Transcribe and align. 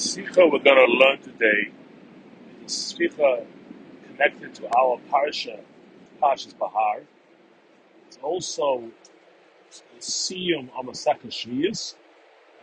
Sikha 0.00 0.46
we're 0.46 0.60
going 0.60 0.76
to 0.76 0.86
learn 0.94 1.20
today 1.22 1.72
is 2.64 2.72
Sikha 2.74 3.46
connected 4.06 4.54
to 4.56 4.66
our 4.78 4.98
Parsha, 5.12 5.60
Parshas 6.22 6.58
Bahar. 6.58 7.02
It's 8.06 8.18
also 8.22 8.90
a 9.98 10.02
the 10.86 10.94
second 10.94 11.30
Shvius, 11.30 11.94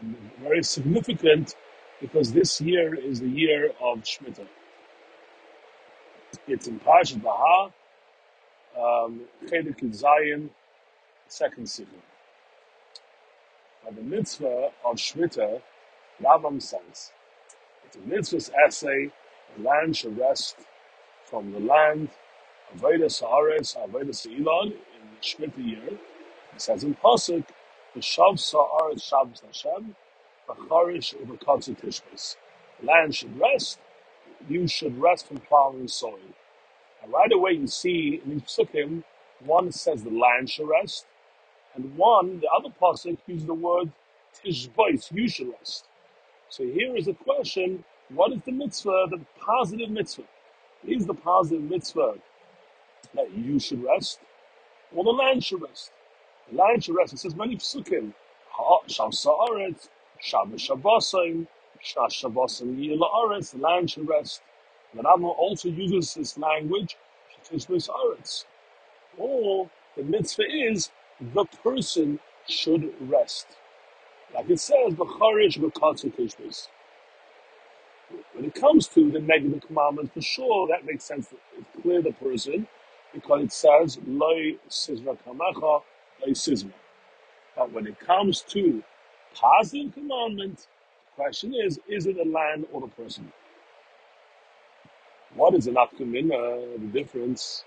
and 0.01 0.15
very 0.41 0.63
significant 0.63 1.55
because 2.01 2.33
this 2.33 2.61
year 2.61 2.95
is 2.95 3.21
the 3.21 3.29
year 3.29 3.71
of 3.81 3.99
Shemitah. 4.03 4.47
It's 6.47 6.67
in 6.67 6.79
Parshas 6.79 7.21
Bahar, 7.21 7.71
um, 8.79 9.21
Yud 9.45 9.91
Zayin, 9.93 10.49
second 11.27 11.69
Sikha. 11.69 11.91
Now 13.85 13.91
the 13.91 14.03
mitzvah 14.03 14.71
of 14.85 14.97
Shemitah, 14.97 15.61
Rambam 16.21 16.61
says, 16.61 17.11
it's 17.87 17.95
a 17.95 17.99
mitzvah's 17.99 18.51
essay, 18.65 19.11
the 19.55 19.63
land 19.63 19.95
should 19.95 20.17
rest 20.17 20.57
from 21.25 21.51
the 21.53 21.59
land, 21.59 22.09
Avodah 22.75 23.05
Saaretz, 23.05 23.77
Avodah 23.77 24.09
Seilon, 24.09 24.71
in 24.71 25.03
the 25.11 25.21
Shemitah 25.21 25.65
year. 25.65 25.99
It 26.53 26.61
says 26.61 26.83
in 26.83 26.95
Pasuk, 26.95 27.45
V'shav 27.95 28.35
Saaretz 28.35 29.03
Shabbos 29.03 29.41
Hashem, 29.45 29.95
V'charish 30.49 31.15
Uv'katzu 31.15 31.79
Tishbis. 31.79 32.35
The 32.79 32.87
land 32.87 33.15
should 33.15 33.39
rest, 33.39 33.79
you 34.49 34.67
should 34.67 34.99
rest 34.99 35.27
from 35.27 35.37
plowing 35.37 35.87
soil. 35.87 36.19
And 37.03 37.13
right 37.13 37.31
away 37.31 37.51
you 37.53 37.67
see 37.67 38.21
in 38.23 38.31
these 38.31 38.43
psukim, 38.43 39.03
one 39.45 39.71
says 39.71 40.03
the 40.03 40.09
land 40.11 40.49
should 40.49 40.67
rest, 40.67 41.05
and 41.75 41.95
one, 41.95 42.39
the 42.41 42.49
other 42.49 42.73
pasuk, 42.81 43.17
uses 43.27 43.47
the 43.47 43.53
word 43.53 43.91
tishbais, 44.43 45.11
you 45.11 45.27
should 45.29 45.53
rest. 45.59 45.86
So 46.49 46.63
here 46.65 46.95
is 46.97 47.07
a 47.07 47.13
question, 47.13 47.83
what 48.09 48.31
is 48.33 48.41
the 48.45 48.53
mitzvah, 48.53 49.07
the 49.11 49.21
positive 49.39 49.89
mitzvah? 49.89 50.23
Is 50.87 51.05
the 51.05 51.13
positive 51.15 51.63
mitzvah 51.63 52.15
that 53.15 53.31
you 53.33 53.59
should 53.59 53.83
rest, 53.83 54.19
or 54.95 55.03
the 55.03 55.11
land 55.11 55.43
should 55.43 55.61
rest? 55.61 55.91
The 56.51 56.57
land 56.57 56.83
should 56.83 56.95
rest. 56.95 57.13
It 57.13 57.19
says 57.19 57.35
many 57.35 57.57
psukim. 57.57 58.13
Ha- 58.51 58.81
Shav 58.87 59.13
sa'aretz, 59.13 59.89
Shabbos 60.21 60.67
shabbosim, 60.67 61.47
Shah 61.81 62.07
shabbosim 62.07 62.77
yilaaretz. 62.77 63.51
the 63.51 63.59
land 63.59 63.91
should 63.91 64.07
rest. 64.09 64.41
The 64.95 65.03
Rambam 65.03 65.35
also 65.37 65.69
uses 65.69 66.13
this 66.15 66.37
language, 66.37 66.97
Shetishbis 67.51 67.89
aretz. 67.89 68.45
Or 69.17 69.69
the 69.97 70.03
mitzvah 70.03 70.45
is 70.49 70.91
the 71.21 71.45
person 71.63 72.19
should 72.49 72.93
rest. 73.09 73.47
Like 74.35 74.49
it 74.49 74.59
says, 74.59 74.93
B'charish 74.93 75.59
v'katzu 75.59 76.13
tishbis. 76.15 76.67
When 78.33 78.45
it 78.45 78.55
comes 78.55 78.87
to 78.89 79.11
the 79.11 79.19
negative 79.19 79.63
commandment, 79.67 80.13
for 80.13 80.21
sure, 80.21 80.67
that 80.69 80.85
makes 80.85 81.05
sense. 81.05 81.33
It's 81.57 81.67
clear 81.81 82.01
the 82.01 82.13
person, 82.13 82.67
because 83.13 83.43
it 83.43 83.51
says, 83.53 83.99
Loi 84.07 84.57
sizra 84.69 85.17
kamecha, 85.27 85.83
loi 86.21 86.33
sizra. 86.33 86.71
But 87.55 87.73
when 87.73 87.87
it 87.87 87.99
comes 87.99 88.41
to 88.49 88.83
positive 89.35 89.93
commandment, 89.93 90.67
the 91.17 91.23
question 91.23 91.53
is, 91.55 91.79
is 91.87 92.07
it 92.07 92.17
the 92.17 92.25
land 92.25 92.67
or 92.73 92.81
the 92.81 92.87
person? 92.87 93.31
What 95.35 95.55
is 95.55 95.67
an 95.67 95.75
afkamina? 95.75 96.33
Uh, 96.75 96.79
the 96.79 96.87
difference, 96.87 97.65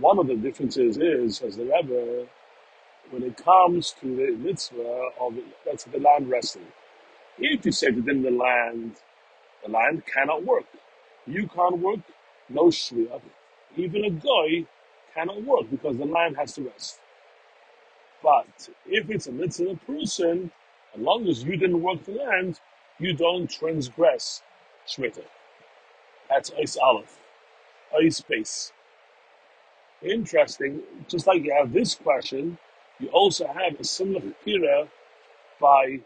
one 0.00 0.18
of 0.18 0.28
the 0.28 0.36
differences 0.36 0.98
is, 0.98 1.42
as 1.42 1.56
the 1.56 1.64
Rebbe, 1.64 2.26
when 3.10 3.22
it 3.24 3.36
comes 3.38 3.94
to 4.00 4.06
the 4.16 4.36
mitzvah 4.36 5.10
of, 5.20 5.34
that's 5.66 5.84
the 5.84 5.98
land 6.00 6.30
resting. 6.30 6.66
If 7.38 7.66
you 7.66 7.72
say 7.72 7.90
within 7.90 8.22
the 8.22 8.30
land, 8.32 8.96
the 9.64 9.70
land 9.72 10.04
cannot 10.06 10.44
work. 10.44 10.66
You 11.26 11.48
can't 11.48 11.78
work, 11.78 12.00
no 12.48 12.66
shliach. 12.66 13.22
Even 13.76 14.04
a 14.06 14.10
guy 14.10 14.66
cannot 15.14 15.42
work 15.44 15.70
because 15.70 15.98
the 15.98 16.06
land 16.06 16.36
has 16.36 16.54
to 16.54 16.62
rest. 16.64 17.00
But 18.22 18.68
if 18.86 19.10
it's 19.10 19.28
a 19.28 19.32
mitzvah 19.32 19.76
person, 19.86 20.50
as 20.94 21.00
long 21.00 21.28
as 21.28 21.44
you 21.44 21.56
didn't 21.56 21.82
work 21.82 22.04
the 22.04 22.12
land, 22.14 22.60
you 22.98 23.14
don't 23.14 23.48
transgress 23.50 24.42
shmita. 24.88 25.22
That's 26.30 26.52
ice 26.60 26.76
aleph, 26.76 27.18
ice 27.98 28.20
base. 28.22 28.72
Interesting. 30.02 30.82
Just 31.08 31.26
like 31.26 31.44
you 31.44 31.54
have 31.54 31.72
this 31.72 31.94
question, 31.94 32.58
you 33.00 33.08
also 33.10 33.46
have 33.46 33.78
a 33.80 33.84
similar 33.84 34.22
kira 34.46 34.88
by 35.60 36.00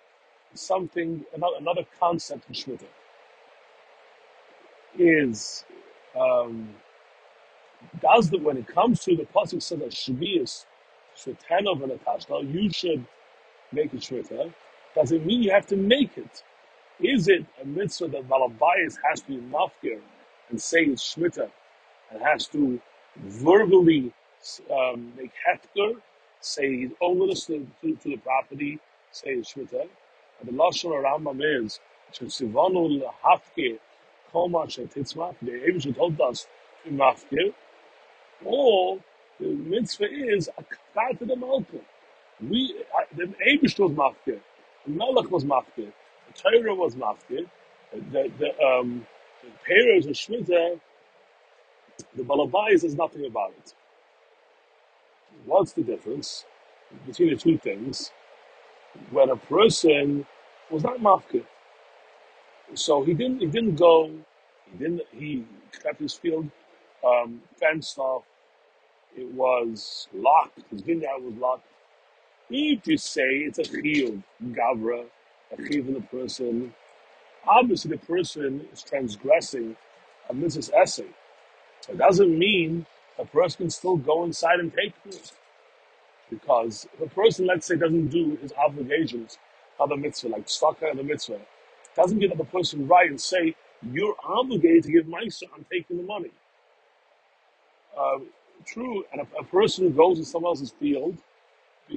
something 0.54 1.24
another, 1.34 1.56
another 1.60 1.86
concept 2.00 2.44
in 2.48 2.54
shmita 2.54 2.86
is 4.98 5.64
um, 6.18 6.68
does 8.00 8.30
that 8.30 8.42
when 8.42 8.56
it 8.58 8.66
comes 8.66 9.00
to 9.00 9.16
the 9.16 9.24
pasuk 9.24 9.62
says 9.62 9.78
that 9.80 9.90
shvius 9.90 10.66
shvitanov 11.16 11.82
and 11.82 12.54
you 12.54 12.70
should 12.70 13.04
make 13.72 13.92
it 13.94 14.00
shvita. 14.00 14.52
Does 14.94 15.12
it 15.12 15.24
mean 15.24 15.42
you 15.42 15.50
have 15.50 15.66
to 15.68 15.76
make 15.76 16.16
it? 16.16 16.42
Is 17.00 17.28
it 17.28 17.46
a 17.62 17.66
mitzvah 17.66 18.08
that 18.08 18.28
Malabayas 18.28 18.96
has 19.08 19.20
to 19.22 19.28
be 19.28 19.38
mafkir 19.38 20.00
and 20.50 20.60
say 20.60 20.82
it's 20.84 21.14
shmita 21.14 21.50
and 22.12 22.22
has 22.22 22.46
to 22.48 22.80
verbally 23.18 24.12
um, 24.72 25.12
make 25.16 25.32
hefker, 25.46 25.94
say 26.44 26.90
owners 27.02 27.46
to, 27.46 27.66
to, 27.82 27.96
to 27.96 28.10
the 28.10 28.18
property, 28.18 28.80
say 29.12 29.36
shmita? 29.38 29.88
And 30.40 30.48
the 30.48 30.52
lashon 30.52 30.92
Rambam 31.04 31.64
is 31.64 31.80
shesivanu 32.14 33.02
lahafkir 33.02 33.78
kol 34.32 34.50
ma 34.50 34.66
shetitzmach. 34.66 35.36
The 35.42 35.52
Abish 35.52 35.96
told 35.96 36.20
us 36.20 36.46
to 36.84 36.90
mafkir. 36.92 37.54
Or 38.44 39.00
the 39.40 39.48
mitzvah 39.48 40.08
is 40.10 40.50
a 40.58 40.64
to 41.16 41.26
the 41.26 41.36
malka. 41.36 41.78
We, 42.42 42.76
the 43.16 43.24
Abish 43.48 43.78
was 43.78 43.92
mafkir. 43.92 44.40
The 44.86 44.92
Melech 44.92 45.30
was 45.30 45.44
mafkir. 45.44 45.92
The 46.28 46.34
Torah 46.34 46.74
was 46.74 46.96
mafkir. 46.96 47.46
The, 47.92 48.30
the, 48.38 48.64
um, 48.64 49.06
the 49.42 49.50
Peres 49.66 50.06
and 50.06 50.14
Shemitah, 50.14 50.80
the 52.16 52.22
Balabais 52.24 52.80
says 52.80 52.94
nothing 52.96 53.26
about 53.26 53.52
it. 53.58 53.74
What's 55.46 55.72
the 55.72 55.82
difference 55.82 56.44
between 57.06 57.30
the 57.30 57.36
two 57.36 57.58
things? 57.58 58.12
When 59.10 59.30
a 59.30 59.36
person 59.36 60.26
was 60.70 60.84
not 60.84 61.00
mafkir, 61.00 61.44
so 62.74 63.04
he 63.04 63.14
didn't 63.14 63.40
he 63.40 63.46
didn't 63.46 63.76
go, 63.76 64.10
he 64.72 64.78
didn't 64.78 65.02
he 65.12 65.44
kept 65.82 66.00
his 66.00 66.14
field 66.14 66.50
um, 67.06 67.42
fenced 67.58 67.98
off. 67.98 68.24
It 69.16 69.30
was 69.32 70.08
locked. 70.14 70.60
His 70.70 70.82
vineyard 70.82 71.22
was 71.22 71.34
locked. 71.36 71.66
If 72.50 72.86
you 72.86 72.98
say 72.98 73.22
it's 73.48 73.58
a 73.58 73.62
chiyuv, 73.64 74.22
gavra, 74.52 75.04
a 75.52 75.56
chiyuv 75.56 75.88
in 75.88 75.94
the 75.94 76.00
person, 76.02 76.74
obviously 77.46 77.92
the 77.92 78.06
person 78.06 78.66
is 78.72 78.82
transgressing 78.82 79.76
a 80.30 80.34
mitzvah's 80.34 80.70
essay. 80.70 81.08
It 81.88 81.98
doesn't 81.98 82.38
mean 82.38 82.86
a 83.18 83.24
person 83.24 83.58
can 83.58 83.70
still 83.70 83.96
go 83.96 84.24
inside 84.24 84.60
and 84.60 84.72
take 84.72 84.94
it. 85.06 85.32
Because 86.30 86.86
if 86.94 87.00
a 87.00 87.14
person, 87.14 87.46
let's 87.46 87.66
say, 87.66 87.76
doesn't 87.76 88.08
do 88.08 88.36
his 88.42 88.52
obligations 88.54 89.38
of 89.78 89.88
the 89.90 89.96
mitzvah, 89.96 90.28
like 90.28 90.46
staka 90.46 90.90
and 90.90 90.98
the 90.98 91.04
mitzvah, 91.04 91.40
doesn't 91.96 92.18
give 92.18 92.36
the 92.36 92.44
person 92.44 92.86
right 92.88 93.08
and 93.08 93.20
say, 93.20 93.54
you're 93.92 94.16
obligated 94.24 94.84
to 94.84 94.92
give 94.92 95.06
my 95.06 95.28
son, 95.28 95.50
I'm 95.56 95.64
taking 95.70 95.98
the 95.98 96.02
money. 96.02 96.30
Uh, 97.96 98.18
true, 98.66 99.04
and 99.12 99.20
a, 99.20 99.26
a 99.40 99.44
person 99.44 99.84
who 99.84 99.90
goes 99.90 100.18
in 100.18 100.24
someone 100.24 100.50
else's 100.50 100.72
field, 100.72 101.16
he, 101.88 101.96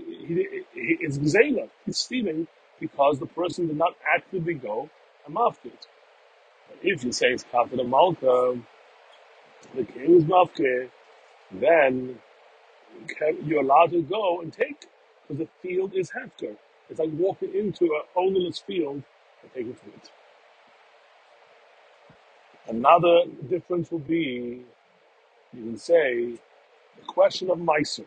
he, 0.73 0.97
it's 1.01 1.17
gzela, 1.17 1.69
he's 1.85 1.97
stealing 1.97 2.47
because 2.79 3.19
the 3.19 3.25
person 3.25 3.67
did 3.67 3.77
not 3.77 3.95
actively 4.15 4.53
go 4.53 4.89
and 5.25 5.35
mafkit. 5.35 5.87
But 6.67 6.79
if 6.83 7.03
you 7.03 7.11
say 7.11 7.27
it's 7.29 7.45
kafir 7.51 7.83
malka, 7.83 8.59
the 9.75 9.83
king 9.83 10.17
is 10.17 10.25
mafkir, 10.25 10.89
then 11.51 12.19
you're 13.45 13.61
allowed 13.63 13.91
to 13.91 14.01
go 14.03 14.41
and 14.41 14.53
take 14.53 14.87
because 15.27 15.39
the 15.39 15.49
field 15.67 15.93
is 15.95 16.11
hefker. 16.11 16.55
It's 16.89 16.99
like 16.99 17.11
walking 17.13 17.53
into 17.53 17.85
an 17.85 18.01
ownerless 18.15 18.59
field 18.59 19.03
and 19.43 19.53
taking 19.53 19.75
fruit. 19.75 20.11
Another 22.67 23.21
difference 23.49 23.91
will 23.91 23.99
be, 23.99 24.63
you 25.53 25.63
can 25.63 25.77
say, 25.77 26.33
the 26.97 27.05
question 27.07 27.51
of 27.51 27.59
miser. 27.59 28.05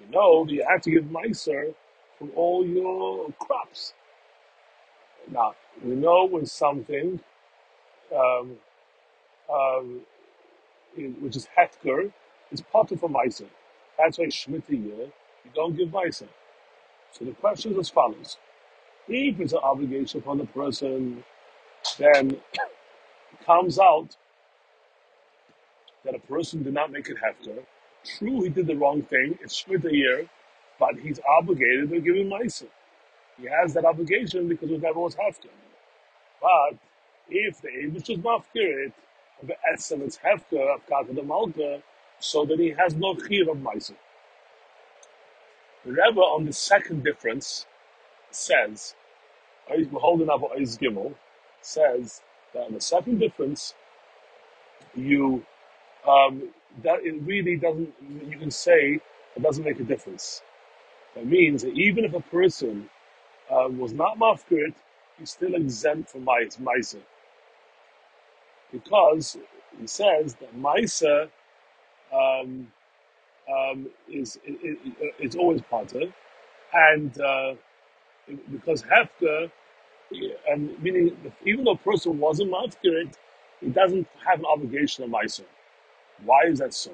You 0.00 0.12
know 0.12 0.44
that 0.46 0.52
you 0.52 0.64
have 0.68 0.82
to 0.82 0.90
give 0.90 1.10
miser 1.10 1.74
from 2.18 2.32
all 2.36 2.66
your 2.66 3.32
crops. 3.40 3.94
Now, 5.30 5.54
we 5.84 5.94
know 5.96 6.26
when 6.26 6.46
something, 6.46 7.20
um, 8.16 8.56
um, 9.52 10.00
which 11.20 11.36
is 11.36 11.48
hefker, 11.58 12.12
is 12.52 12.62
part 12.62 12.92
of 12.92 13.02
a 13.04 13.08
miser. 13.08 13.46
That's 13.98 14.18
why 14.18 14.26
Shemitah 14.26 14.70
year, 14.70 15.06
you 15.06 15.52
don't 15.54 15.76
give 15.76 15.92
miser. 15.92 16.28
So 17.12 17.24
the 17.26 17.32
question 17.32 17.72
is 17.72 17.78
as 17.80 17.90
follows. 17.90 18.38
If 19.08 19.40
it's 19.40 19.52
an 19.54 19.60
obligation 19.62 20.20
upon 20.20 20.38
the 20.38 20.46
person 20.46 21.22
then 21.98 22.32
it 22.32 22.40
comes 23.46 23.78
out 23.78 24.16
that 26.04 26.14
a 26.14 26.20
person 26.20 26.62
did 26.64 26.74
not 26.74 26.92
make 26.92 27.08
it 27.08 27.16
hefker. 27.18 27.58
True, 28.18 28.42
he 28.42 28.50
did 28.50 28.66
the 28.68 28.76
wrong 28.76 29.02
thing. 29.02 29.38
It's 29.42 29.64
Shmita 29.64 29.92
year, 29.92 30.26
but 30.78 30.96
he's 30.98 31.20
obligated 31.38 31.90
to 31.90 32.00
give 32.00 32.16
him 32.16 32.30
Maisa. 32.30 32.66
He 33.40 33.46
has 33.48 33.74
that 33.74 33.84
obligation 33.84 34.48
because 34.48 34.70
it 34.70 34.82
never 34.82 35.00
was 35.00 35.16
hefker. 35.16 35.50
But 36.42 36.78
if 37.30 37.60
the 37.62 37.68
Abish 37.68 38.10
is 38.10 38.18
mafkir 38.18 38.86
it, 38.88 38.92
the 39.46 39.54
it's 40.04 40.18
hefker 40.18 40.74
of 40.74 40.86
Kata 40.88 41.12
the 41.14 41.22
Malka, 41.22 41.82
so 42.22 42.46
that 42.46 42.58
he 42.60 42.70
has 42.78 42.94
no 42.94 43.14
chiyuv 43.14 43.50
of 43.50 43.58
Maisa. 43.58 43.94
The 45.84 45.92
Rebbe 45.92 46.20
on 46.20 46.46
the 46.46 46.52
second 46.52 47.04
difference 47.04 47.66
says, 48.30 48.94
Oiz 49.70 49.88
holding 49.94 50.30
up 50.30 50.42
Oiz 50.42 50.78
Gimel, 50.78 51.14
says 51.62 52.22
that 52.54 52.64
on 52.66 52.74
the 52.74 52.80
second 52.80 53.18
difference, 53.18 53.74
you 54.94 55.44
um, 56.08 56.42
that 56.82 57.00
it 57.04 57.22
really 57.22 57.56
doesn't. 57.56 57.92
You 58.30 58.38
can 58.38 58.50
say 58.50 59.00
it 59.36 59.42
doesn't 59.42 59.64
make 59.64 59.80
a 59.80 59.84
difference. 59.84 60.42
That 61.14 61.26
means 61.26 61.62
that 61.62 61.74
even 61.74 62.04
if 62.04 62.14
a 62.14 62.20
person 62.20 62.90
uh, 63.50 63.68
was 63.70 63.92
not 63.92 64.18
mafkir, 64.18 64.74
he's 65.18 65.30
still 65.30 65.54
exempt 65.54 66.10
from 66.10 66.24
mais 66.24 66.56
Maisa 66.58 67.00
because 68.72 69.36
he 69.80 69.86
says 69.86 70.34
that 70.36 70.56
Maisa 70.56 71.28
um, 72.14 72.68
um, 73.52 73.88
is 74.10 74.38
it, 74.44 74.58
it's 75.18 75.36
always 75.36 75.62
potter, 75.70 76.02
and 76.74 77.20
uh, 77.20 77.54
because 78.52 78.82
Hefka, 78.84 79.50
and 80.50 80.82
meaning 80.82 81.16
even 81.46 81.64
though 81.64 81.72
a 81.72 81.78
person 81.78 82.18
wasn't 82.18 82.52
mafkir, 82.52 83.12
he 83.60 83.68
doesn't 83.68 84.06
have 84.26 84.40
an 84.40 84.46
obligation 84.46 85.04
of 85.04 85.10
Maisa. 85.10 85.42
Why 86.24 86.42
is 86.48 86.60
that 86.60 86.74
so? 86.74 86.92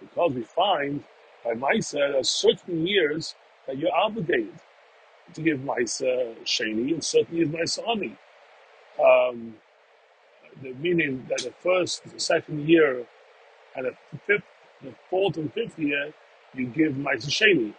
Because 0.00 0.32
we 0.34 0.42
find 0.42 1.04
by 1.44 1.54
Maisa 1.54 1.92
there 1.92 2.18
are 2.18 2.24
certain 2.24 2.86
years 2.86 3.34
that 3.66 3.78
you're 3.78 3.94
obligated 3.94 4.54
to 5.34 5.42
give 5.42 5.60
Maisa 5.60 6.34
Sheni 6.44 6.92
and 6.94 7.04
certain 7.04 7.36
years 7.36 7.48
Maisa 7.50 7.88
Ani. 7.88 8.16
Um, 9.02 9.54
the 10.62 10.74
meaning 10.74 11.26
that 11.28 11.40
the 11.40 11.52
first, 11.52 12.04
the 12.04 12.20
second 12.20 12.68
year, 12.68 13.06
and 13.76 13.86
the 13.86 14.18
fifth, 14.26 14.44
the 14.82 14.94
fourth 15.10 15.36
and 15.38 15.52
fifth 15.52 15.78
year, 15.78 16.12
you 16.54 16.66
give 16.66 16.94
Maisa 16.94 17.28
Sheni. 17.30 17.74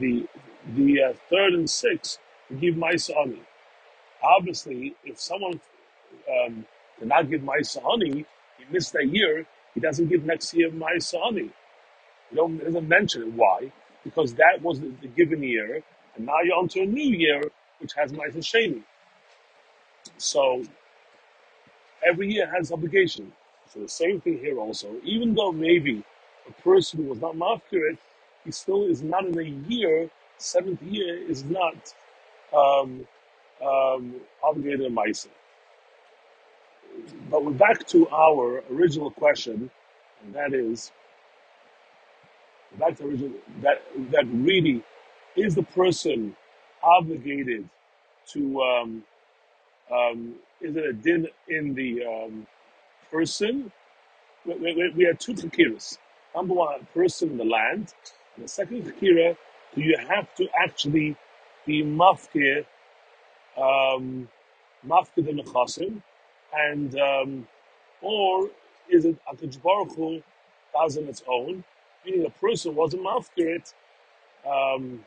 The 0.00 0.26
the 0.74 1.02
uh, 1.02 1.14
third 1.30 1.54
and 1.54 1.70
sixth, 1.70 2.18
you 2.50 2.56
give 2.58 2.74
Maisa 2.76 3.16
Ani. 3.20 3.40
Obviously, 4.22 4.96
if 5.04 5.20
someone 5.20 5.60
um, 6.46 6.66
did 6.98 7.08
not 7.08 7.30
give 7.30 7.42
Maisa 7.42 7.78
Ani, 7.92 8.26
he 8.58 8.64
missed 8.72 8.92
that 8.94 9.08
year, 9.08 9.46
he 9.74 9.80
doesn't 9.80 10.08
give 10.08 10.24
next 10.24 10.54
year 10.54 10.70
Maisa 10.70 11.16
Ani. 11.26 11.50
Don't, 12.34 12.58
he 12.58 12.64
doesn't 12.64 12.88
mention 12.88 13.22
it. 13.24 13.32
Why? 13.34 13.72
Because 14.04 14.34
that 14.34 14.62
was 14.62 14.80
the, 14.80 14.92
the 15.02 15.08
given 15.08 15.42
year, 15.42 15.82
and 16.16 16.26
now 16.26 16.40
you're 16.44 16.56
onto 16.56 16.80
a 16.82 16.86
new 16.86 17.16
year, 17.16 17.42
which 17.80 17.92
has 17.94 18.12
Maisa 18.12 18.38
Sheni. 18.38 18.82
So 20.18 20.64
every 22.06 22.32
year 22.32 22.50
has 22.54 22.72
obligation. 22.72 23.32
So 23.72 23.80
the 23.80 23.88
same 23.88 24.20
thing 24.20 24.38
here 24.38 24.58
also. 24.58 24.96
Even 25.04 25.34
though 25.34 25.52
maybe 25.52 26.04
a 26.48 26.52
person 26.62 27.02
who 27.04 27.10
was 27.10 27.20
not 27.20 27.36
mafkirit, 27.36 27.98
he 28.44 28.52
still 28.52 28.84
is 28.84 29.02
not 29.02 29.26
in 29.26 29.38
a 29.38 29.42
year, 29.68 30.10
seventh 30.38 30.82
year 30.82 31.18
is 31.18 31.44
not 31.44 31.76
um, 32.56 33.06
um, 33.64 34.14
obligated 34.44 34.82
in 34.82 34.94
Maisa. 34.94 35.28
But 37.30 37.44
we're 37.44 37.52
back 37.52 37.86
to 37.88 38.08
our 38.10 38.64
original 38.72 39.10
question, 39.10 39.70
and 40.24 40.34
that 40.34 40.54
is 40.54 40.92
back 42.78 42.96
to 42.98 43.04
original 43.06 43.32
that 43.62 43.82
that 44.12 44.26
really 44.32 44.82
is 45.36 45.54
the 45.56 45.64
person 45.64 46.36
obligated 46.82 47.68
to 48.28 48.62
um, 48.62 49.04
um, 49.92 50.34
is 50.60 50.76
it 50.76 50.86
a 50.86 50.92
din 50.94 51.28
in 51.48 51.74
the 51.74 52.04
um, 52.04 52.46
person? 53.10 53.72
We, 54.46 54.54
we, 54.56 54.92
we 54.96 55.04
had 55.04 55.20
two 55.20 55.34
fakiras. 55.34 55.98
Number 56.34 56.54
one, 56.54 56.86
person 56.94 57.30
in 57.30 57.38
the 57.38 57.44
land, 57.44 57.94
and 58.36 58.44
the 58.44 58.48
second 58.48 58.84
fakira, 58.84 59.36
do 59.74 59.82
you 59.82 59.96
have 59.98 60.34
to 60.36 60.48
actually 60.58 61.16
be 61.66 61.82
mafkir, 61.84 62.66
um, 63.58 64.28
mafkir 64.86 65.24
the 65.26 65.32
nechasim, 65.42 66.02
and 66.54 66.98
um, 66.98 67.48
or 68.02 68.50
is 68.90 69.04
it 69.04 69.16
Akadosh 69.32 69.62
Baruch 69.62 70.24
does 70.74 70.98
on 70.98 71.04
its 71.08 71.22
own, 71.28 71.64
meaning 72.04 72.26
a 72.26 72.30
person 72.30 72.74
wasn't 72.74 73.02
mafkir 73.04 73.56
it, 73.56 73.74
um, 74.48 75.04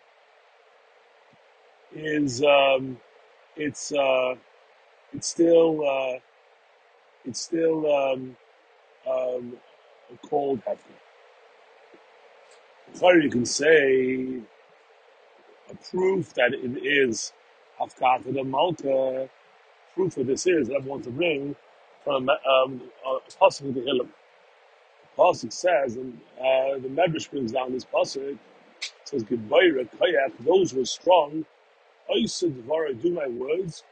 is 1.96 2.44
um, 2.44 3.00
it's 3.58 3.92
uh, 3.94 4.36
it's 5.14 5.28
still 5.28 5.82
uh, 5.88 6.20
it's 7.26 7.42
still 7.42 7.92
um, 7.94 8.38
um, 9.10 9.58
called 10.30 10.62
hefker. 10.66 10.98
Or 13.02 13.18
you 13.18 13.30
can 13.30 13.46
say 13.46 14.40
a 15.72 15.76
proof 15.92 16.34
that 16.36 16.54
it 16.54 16.86
is 16.86 17.34
Hafkata 17.80 18.34
the 18.34 18.44
Malka. 18.44 19.30
Proof 19.96 20.18
of 20.18 20.28
this 20.28 20.48
is 20.48 20.70
that 20.70 20.78
I 20.78 20.86
want 20.86 21.04
to 21.06 21.12
bring 21.12 21.56
from 22.04 22.30
um, 22.30 22.82
a 23.06 23.20
pasuk 23.42 23.70
of 23.70 23.76
Tehillim. 23.76 24.10
Pasuk 25.18 25.54
says, 25.54 25.98
and 25.98 26.20
uh, 26.40 26.80
the 26.80 26.90
Medrash 26.90 27.30
brings 27.32 27.52
down 27.54 27.74
this 27.74 27.86
pasuk. 27.86 28.38
Says, 29.06 29.24
"Geboira 29.26 29.88
kayak." 30.00 30.34
Those 30.42 30.72
who 30.72 30.82
are 30.82 30.86
strong. 30.86 31.46
I 32.10 32.26
said, 32.28 32.56
"Do 33.02 33.12
my 33.12 33.28
words." 33.28 33.84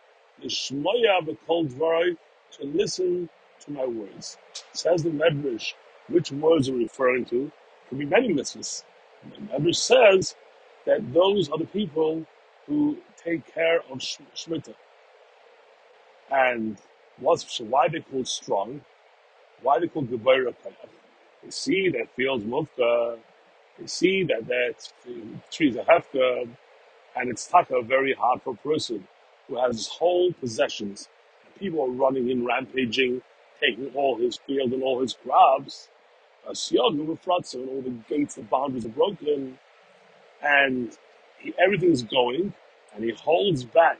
the 0.41 0.47
L'shmoya 0.47 1.21
b'kol 1.27 1.67
dvarai, 1.69 2.17
to 2.61 2.67
listen 2.67 3.29
to 3.61 3.71
my 3.71 3.85
words. 3.85 4.37
Says 4.73 5.03
the 5.03 5.11
Medrash, 5.11 5.73
which 6.09 6.31
words 6.31 6.69
are 6.69 6.75
referring 6.75 7.25
to? 7.25 7.51
Could 7.89 7.99
be 7.99 8.05
many 8.05 8.33
mitzvahs. 8.33 8.83
The 9.23 9.41
Medrash 9.41 9.77
says 9.77 10.35
that 10.85 11.13
those 11.13 11.49
are 11.49 11.57
the 11.59 11.65
people 11.67 12.25
who 12.67 12.97
take 13.23 13.53
care 13.53 13.81
of 13.91 14.01
sh- 14.01 14.17
Shemitah. 14.35 14.75
And 16.31 16.77
what's, 17.19 17.51
so 17.53 17.65
why 17.65 17.89
they 17.89 18.01
called 18.01 18.27
strong? 18.27 18.81
Why 19.61 19.79
they 19.79 19.87
called 19.87 20.09
Kayach? 20.09 20.55
They 21.43 21.51
see 21.51 21.89
that 21.91 22.09
fields 22.15 22.45
mufka, 22.45 23.17
they 23.79 23.87
see 23.87 24.23
that 24.25 24.47
that 24.47 24.75
trees 25.51 25.77
are 25.77 25.85
hefka, 25.85 26.49
and 27.15 27.29
it's 27.29 27.47
taka 27.47 27.81
very 27.83 28.13
hard 28.13 28.41
for 28.43 28.53
a 28.53 28.57
person 28.57 29.07
who 29.47 29.57
has 29.59 29.77
his 29.77 29.87
whole 29.87 30.33
possessions. 30.33 31.09
People 31.59 31.83
are 31.83 31.89
running 31.89 32.29
in, 32.29 32.45
rampaging, 32.45 33.21
taking 33.61 33.91
all 33.95 34.17
his 34.17 34.37
field 34.37 34.73
and 34.73 34.83
all 34.83 35.01
his 35.01 35.15
crops. 35.15 35.89
Uh, 36.47 36.53
with 37.07 37.21
and 37.55 37.69
all 37.69 37.81
the 37.83 37.91
gates, 38.09 38.35
the 38.35 38.43
boundaries 38.43 38.85
are 38.85 38.89
broken, 38.89 39.59
and 40.43 40.97
he, 41.39 41.53
everything's 41.59 42.03
going, 42.03 42.53
and 42.95 43.03
he 43.03 43.11
holds 43.11 43.63
back 43.65 43.99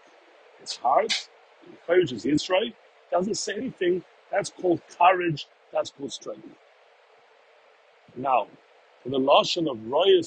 his 0.62 0.76
heart, 0.78 1.30
he 1.66 1.72
encourages 1.72 2.26
Israel, 2.26 2.72
doesn't 3.12 3.36
say 3.36 3.54
anything. 3.56 4.04
That's 4.32 4.50
called 4.52 4.82
courage, 4.98 5.48
that's 5.74 5.92
called 5.92 6.14
strength. 6.14 6.48
Now, 8.16 8.48
for 9.04 9.10
the 9.10 9.20
Lashon 9.20 9.70
of 9.70 9.86
Roya 9.88 10.20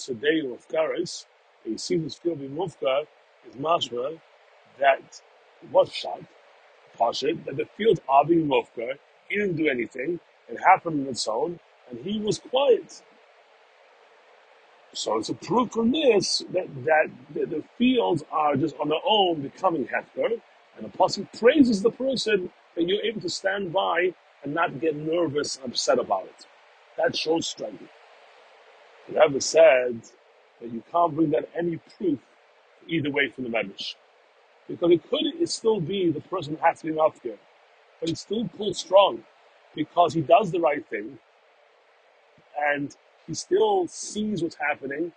of 0.54 0.68
Karis, 0.68 1.26
you 1.64 1.78
see 1.78 1.98
this 1.98 2.16
field 2.16 2.40
in 2.40 2.56
Mufka 2.56 3.06
is 3.48 3.56
mashma 3.56 4.20
that 4.80 5.20
was 5.72 5.92
shot, 5.92 6.20
That 7.46 7.56
the 7.56 7.66
field 7.78 8.00
Abi 8.08 8.36
Mufka, 8.36 8.94
he 9.28 9.36
didn't 9.36 9.56
do 9.56 9.68
anything, 9.68 10.20
it 10.48 10.58
happened 10.64 11.02
on 11.02 11.08
its 11.08 11.28
own, 11.28 11.60
and 11.90 12.00
he 12.00 12.20
was 12.20 12.38
quiet. 12.40 13.02
So 14.94 15.18
it's 15.18 15.30
a 15.30 15.34
proof 15.34 15.72
from 15.72 15.92
this 15.92 16.42
that, 16.52 16.68
that 16.84 17.10
the, 17.34 17.46
fields 17.78 18.24
are 18.32 18.56
just 18.56 18.76
on 18.80 18.88
their 18.90 19.00
own 19.08 19.42
becoming 19.42 19.86
hefker, 19.88 20.40
and 20.76 20.86
the 20.86 20.98
pasuk 20.98 21.28
praises 21.38 21.82
the 21.82 21.90
person 21.92 22.50
that 22.76 22.88
you're 22.88 23.02
able 23.04 23.22
to 23.22 23.30
stand 23.30 23.72
by 23.72 24.14
and 24.44 24.54
not 24.54 24.80
get 24.80 24.96
nervous 24.96 25.56
and 25.56 25.66
upset 25.72 25.98
about 26.00 26.24
it. 26.24 26.46
That 26.98 27.16
shows 27.16 27.48
strength. 27.48 27.84
Rebbe 29.08 29.40
said 29.40 30.02
that 30.60 30.72
you 30.72 30.82
can't 30.92 31.14
bring 31.16 31.30
that 31.32 31.50
any 31.58 31.78
proof 31.98 32.20
either 32.88 33.10
way 33.10 33.30
from 33.30 33.44
the 33.44 33.50
Medrash. 33.50 33.94
Because 34.68 34.92
it 34.92 35.10
could 35.10 35.26
it 35.40 35.48
still 35.50 35.80
be 35.80 36.10
the 36.10 36.20
person 36.22 36.56
has 36.62 36.80
to 36.80 36.86
be 36.86 36.92
mafkir, 36.92 37.38
but 38.00 38.08
he 38.10 38.14
still 38.14 38.48
pulls 38.56 38.78
strong 38.78 39.22
because 39.74 40.14
he 40.14 40.22
does 40.22 40.50
the 40.52 40.60
right 40.60 40.86
thing 40.88 41.18
and 42.60 42.96
he 43.26 43.34
still 43.34 43.86
sees 43.88 44.42
what's 44.42 44.56
happening. 44.56 45.12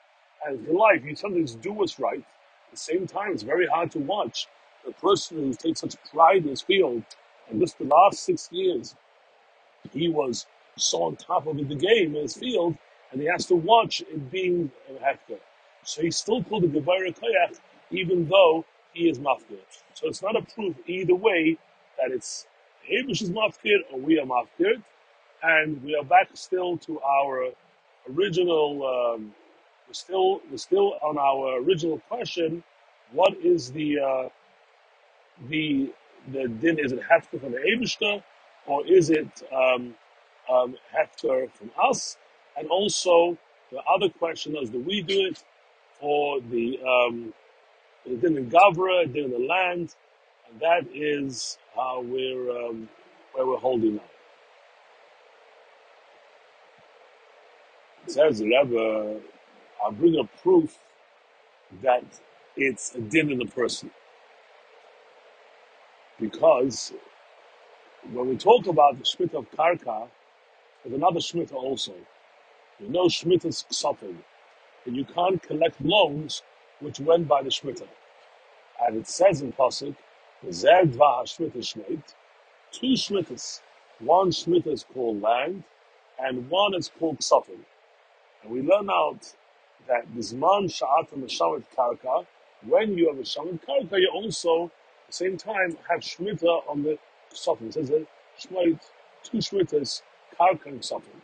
And 0.45 0.67
in 0.67 0.75
life, 0.75 1.03
you 1.05 1.15
sometimes 1.15 1.55
do 1.55 1.73
what's 1.73 1.99
right. 1.99 2.19
At 2.19 2.71
the 2.71 2.77
same 2.77 3.07
time, 3.07 3.31
it's 3.33 3.43
very 3.43 3.67
hard 3.67 3.91
to 3.93 3.99
watch 3.99 4.47
the 4.85 4.91
person 4.93 5.37
who 5.37 5.53
takes 5.53 5.81
such 5.81 5.95
pride 6.13 6.43
in 6.43 6.49
his 6.49 6.61
field, 6.61 7.03
and 7.49 7.59
just 7.61 7.77
the 7.77 7.85
last 7.85 8.19
six 8.23 8.49
years, 8.51 8.95
he 9.93 10.09
was 10.09 10.45
so 10.77 11.03
on 11.03 11.15
top 11.17 11.47
of 11.47 11.57
the 11.57 11.75
game 11.75 12.15
in 12.15 12.23
his 12.23 12.35
field, 12.35 12.77
and 13.11 13.21
he 13.21 13.27
has 13.27 13.45
to 13.47 13.55
watch 13.55 14.01
it 14.01 14.31
being 14.31 14.71
a 14.89 14.93
hefker. 15.03 15.39
So 15.83 16.01
he's 16.01 16.17
still 16.17 16.43
called 16.43 16.65
a 16.65 16.67
Gevara 16.67 17.11
Koyach, 17.13 17.59
even 17.91 18.27
though 18.29 18.65
he 18.93 19.09
is 19.09 19.19
mafkir. 19.19 19.59
So 19.95 20.07
it's 20.07 20.21
not 20.21 20.35
a 20.35 20.41
proof 20.43 20.75
either 20.87 21.15
way 21.15 21.57
that 21.97 22.11
it's 22.11 22.47
Abish 22.91 23.21
is 23.21 23.31
mafkir 23.31 23.79
or 23.91 23.99
we 23.99 24.19
are 24.19 24.25
mafkir. 24.25 24.83
And 25.43 25.83
we 25.83 25.95
are 25.95 26.03
back 26.05 26.29
still 26.35 26.77
to 26.79 27.01
our 27.01 27.51
original, 28.09 29.15
um, 29.15 29.33
we're 29.87 29.93
still 29.93 30.41
we're 30.51 30.57
still 30.57 30.95
on 31.03 31.17
our 31.17 31.59
original 31.61 31.99
question. 32.09 32.63
What 33.11 33.35
is 33.37 33.71
the 33.71 33.99
uh, 33.99 34.29
the 35.49 35.93
the 36.31 36.47
din? 36.47 36.79
Is 36.79 36.91
it 36.93 37.01
hefker 37.01 37.39
from 37.41 37.53
the 37.53 38.23
or 38.67 38.85
is 38.87 39.09
it 39.09 39.43
um, 39.53 39.95
um, 40.51 40.75
hefker 40.95 41.51
from 41.53 41.71
us? 41.81 42.17
And 42.57 42.67
also 42.69 43.37
the 43.71 43.79
other 43.93 44.09
question 44.09 44.55
is, 44.57 44.69
do 44.69 44.79
we 44.79 45.01
do 45.01 45.19
it 45.31 45.43
for 45.99 46.41
the 46.41 46.79
um, 46.87 47.33
the 48.05 48.15
din 48.15 48.37
in 48.37 48.49
Gavra, 48.49 49.11
din 49.11 49.25
in 49.25 49.31
the 49.31 49.39
land? 49.39 49.95
And 50.49 50.59
that 50.61 50.87
is 50.93 51.57
how 51.75 52.01
we're 52.01 52.51
um, 52.69 52.89
where 53.33 53.47
we're 53.47 53.57
holding 53.57 53.95
now. 53.97 54.03
It 58.05 58.11
says 58.11 58.39
the 58.39 58.45
Rebbe, 58.45 59.21
I'll 59.83 59.91
bring 59.91 60.19
a 60.19 60.25
proof 60.41 60.77
that 61.81 62.03
it's 62.57 62.93
a 62.95 63.01
din 63.01 63.31
in 63.31 63.39
the 63.39 63.45
person. 63.45 63.91
Because 66.19 66.93
when 68.11 68.29
we 68.29 68.37
talk 68.37 68.67
about 68.67 68.97
the 68.97 69.03
Shmita 69.03 69.35
of 69.35 69.51
Karka, 69.51 70.07
there's 70.83 70.95
another 70.95 71.19
Shmita 71.19 71.53
also. 71.53 71.93
You 72.79 72.89
know 72.89 73.05
Shmita's 73.05 73.65
suffering. 73.69 74.23
And 74.85 74.95
you 74.95 75.05
can't 75.05 75.41
collect 75.41 75.81
loans 75.81 76.43
which 76.79 76.99
went 76.99 77.27
by 77.27 77.43
the 77.43 77.49
Shmita. 77.49 77.87
And 78.85 78.97
it 78.97 79.07
says 79.07 79.41
in 79.41 79.53
Pasuk, 79.53 79.95
Zed 80.51 80.93
Dva 80.93 81.23
Shmita 81.23 81.57
Shmeit, 81.59 82.03
two 82.71 82.93
Shmitas. 82.93 83.61
One 83.99 84.29
Shmita 84.31 84.67
is 84.67 84.85
called 84.93 85.21
land, 85.21 85.63
and 86.19 86.49
one 86.49 86.75
is 86.75 86.91
called 86.99 87.19
Ksafim. 87.19 87.59
And 88.43 88.51
we 88.51 88.61
learn 88.61 88.89
out 88.89 89.33
that 89.87 90.13
Bisman 90.15 90.65
Sha'at 90.65 91.09
Meshamet 91.17 91.63
Karka, 91.77 92.25
when 92.67 92.97
you 92.97 93.09
have 93.09 93.19
a 93.19 93.23
Shamet 93.23 93.61
Karka, 93.65 93.99
you 93.99 94.09
also, 94.13 94.65
at 94.65 95.07
the 95.07 95.13
same 95.13 95.37
time, 95.37 95.77
have 95.89 96.01
Shemitah 96.01 96.69
on 96.69 96.83
the 96.83 96.97
Ksafim. 97.33 97.67
It 97.67 97.73
says 97.75 97.89
that 97.89 98.07
Shmait, 98.39 98.79
two 99.23 99.37
Shmitas, 99.39 100.01
Karka 100.39 100.67
and 100.67 100.81
Ksafim. 100.81 101.21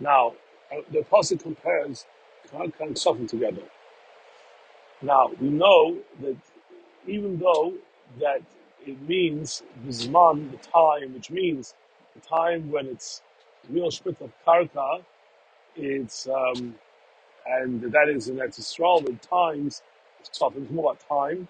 Now, 0.00 0.34
uh, 0.72 0.82
the 0.90 1.00
Apostle 1.00 1.38
compares 1.38 2.06
Karka 2.52 2.80
and 2.80 2.96
Ksafim 2.96 3.28
together. 3.28 3.62
Now, 5.02 5.30
we 5.40 5.48
know 5.50 5.98
that 6.22 6.36
even 7.06 7.38
though 7.38 7.74
that 8.20 8.42
it 8.86 9.00
means 9.08 9.62
Bisman, 9.86 10.50
the 10.52 10.58
time, 10.58 11.14
which 11.14 11.30
means 11.30 11.74
the 12.14 12.20
time 12.20 12.70
when 12.72 12.86
it's 12.86 13.22
real 13.70 13.90
Shmit 13.90 14.20
of 14.20 14.32
Karka, 14.46 15.02
it's 15.76 16.28
um, 16.28 16.76
and 17.46 17.82
that 17.82 18.08
is 18.08 18.28
in 18.28 18.36
Eretz 18.36 18.60
Yisrael 18.60 19.08
at 19.08 19.22
times 19.22 19.82
it's 20.20 20.38
talking 20.38 20.66
more 20.72 20.92
about 20.92 21.08
time. 21.08 21.48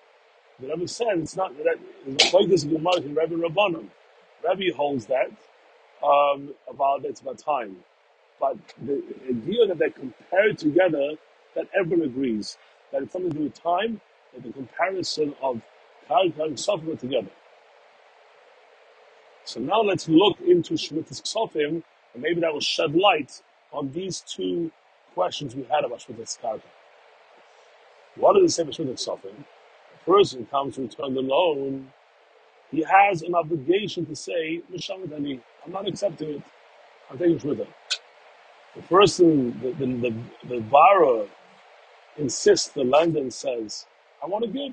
But 0.60 0.70
Rebbe 0.70 0.88
said 0.88 1.18
it's 1.18 1.36
not 1.36 1.56
that 1.58 1.78
it's 2.06 2.34
like 2.34 2.48
this 2.48 2.64
Gemara 2.64 2.96
in 3.02 3.14
Rebbe 3.14 3.36
Rabbanim. 3.36 3.88
Rebbe 4.48 4.76
holds 4.76 5.06
that 5.06 5.30
um, 6.04 6.54
about 6.70 7.04
it's 7.04 7.20
about 7.20 7.38
time. 7.38 7.76
But 8.40 8.56
the 8.82 9.02
idea 9.28 9.66
that 9.68 9.78
they're 9.78 9.90
compared 9.90 10.58
together, 10.58 11.12
that 11.56 11.68
everyone 11.78 12.06
agrees 12.08 12.58
that 12.92 13.02
it's 13.02 13.12
something 13.12 13.32
to 13.32 13.38
do 13.38 13.44
with 13.44 13.62
time, 13.62 14.00
and 14.34 14.44
the 14.44 14.52
comparison 14.52 15.34
of 15.42 15.60
Karka 16.08 16.44
and 16.44 16.56
Sofim 16.56 16.98
together. 16.98 17.30
So 19.44 19.60
now 19.60 19.82
let's 19.82 20.08
look 20.08 20.40
into 20.40 20.74
Shemitah's 20.74 21.20
Ksofim, 21.22 21.82
and 22.14 22.22
maybe 22.22 22.40
that 22.40 22.52
will 22.52 22.60
shed 22.60 22.94
light 22.94 23.42
on 23.72 23.92
these 23.92 24.20
two 24.20 24.70
questions 25.14 25.54
we 25.56 25.64
had 25.64 25.84
about 25.84 26.00
Shemitah's 26.00 26.38
Karka. 26.42 26.62
What 28.16 28.34
does 28.34 28.44
it 28.44 28.54
say 28.54 28.62
about 28.62 28.74
Shemitah's 28.74 29.06
Ksofim? 29.06 29.44
A 29.94 30.10
person 30.10 30.46
comes 30.46 30.76
to 30.76 30.82
return 30.82 31.14
the 31.14 31.22
loan, 31.22 31.92
he 32.72 32.82
has 32.82 33.22
an 33.22 33.34
obligation 33.34 34.06
to 34.06 34.16
say, 34.16 34.62
Mishamet 34.72 35.12
Ani, 35.12 35.40
I'm 35.64 35.72
not 35.72 35.86
accepting 35.86 36.30
it. 36.30 36.42
I'm 37.10 37.18
taking 37.18 37.38
Shemitah. 37.38 37.66
The 38.76 38.82
person, 38.82 39.60
the, 39.60 39.72
the, 39.72 39.86
the, 39.86 40.14
the 40.48 40.60
borrower 40.62 41.26
insists, 42.18 42.68
the 42.70 42.82
and 42.82 43.32
says, 43.32 43.86
I 44.22 44.26
want 44.26 44.44
to 44.44 44.50
give. 44.50 44.72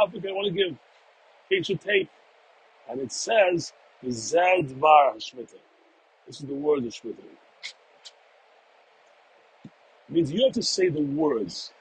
Africa, 0.00 0.28
I 0.28 0.32
want 0.32 0.54
to 0.54 0.64
give. 0.64 0.76
He 1.50 1.62
should 1.62 1.80
take. 1.80 2.08
And 2.90 3.00
it 3.00 3.12
says, 3.12 3.72
Zed 4.10 4.70
var 4.72 5.14
Shemitah. 5.16 5.60
This 6.26 6.40
is 6.40 6.46
the 6.48 6.54
word 6.54 6.84
of 6.84 6.92
Shemitah. 6.92 7.18
It 7.20 7.52
means 10.14 10.32
you 10.32 10.44
have 10.44 10.54
to 10.54 10.62
say 10.62 10.88
the 10.88 11.02
words. 11.02 11.72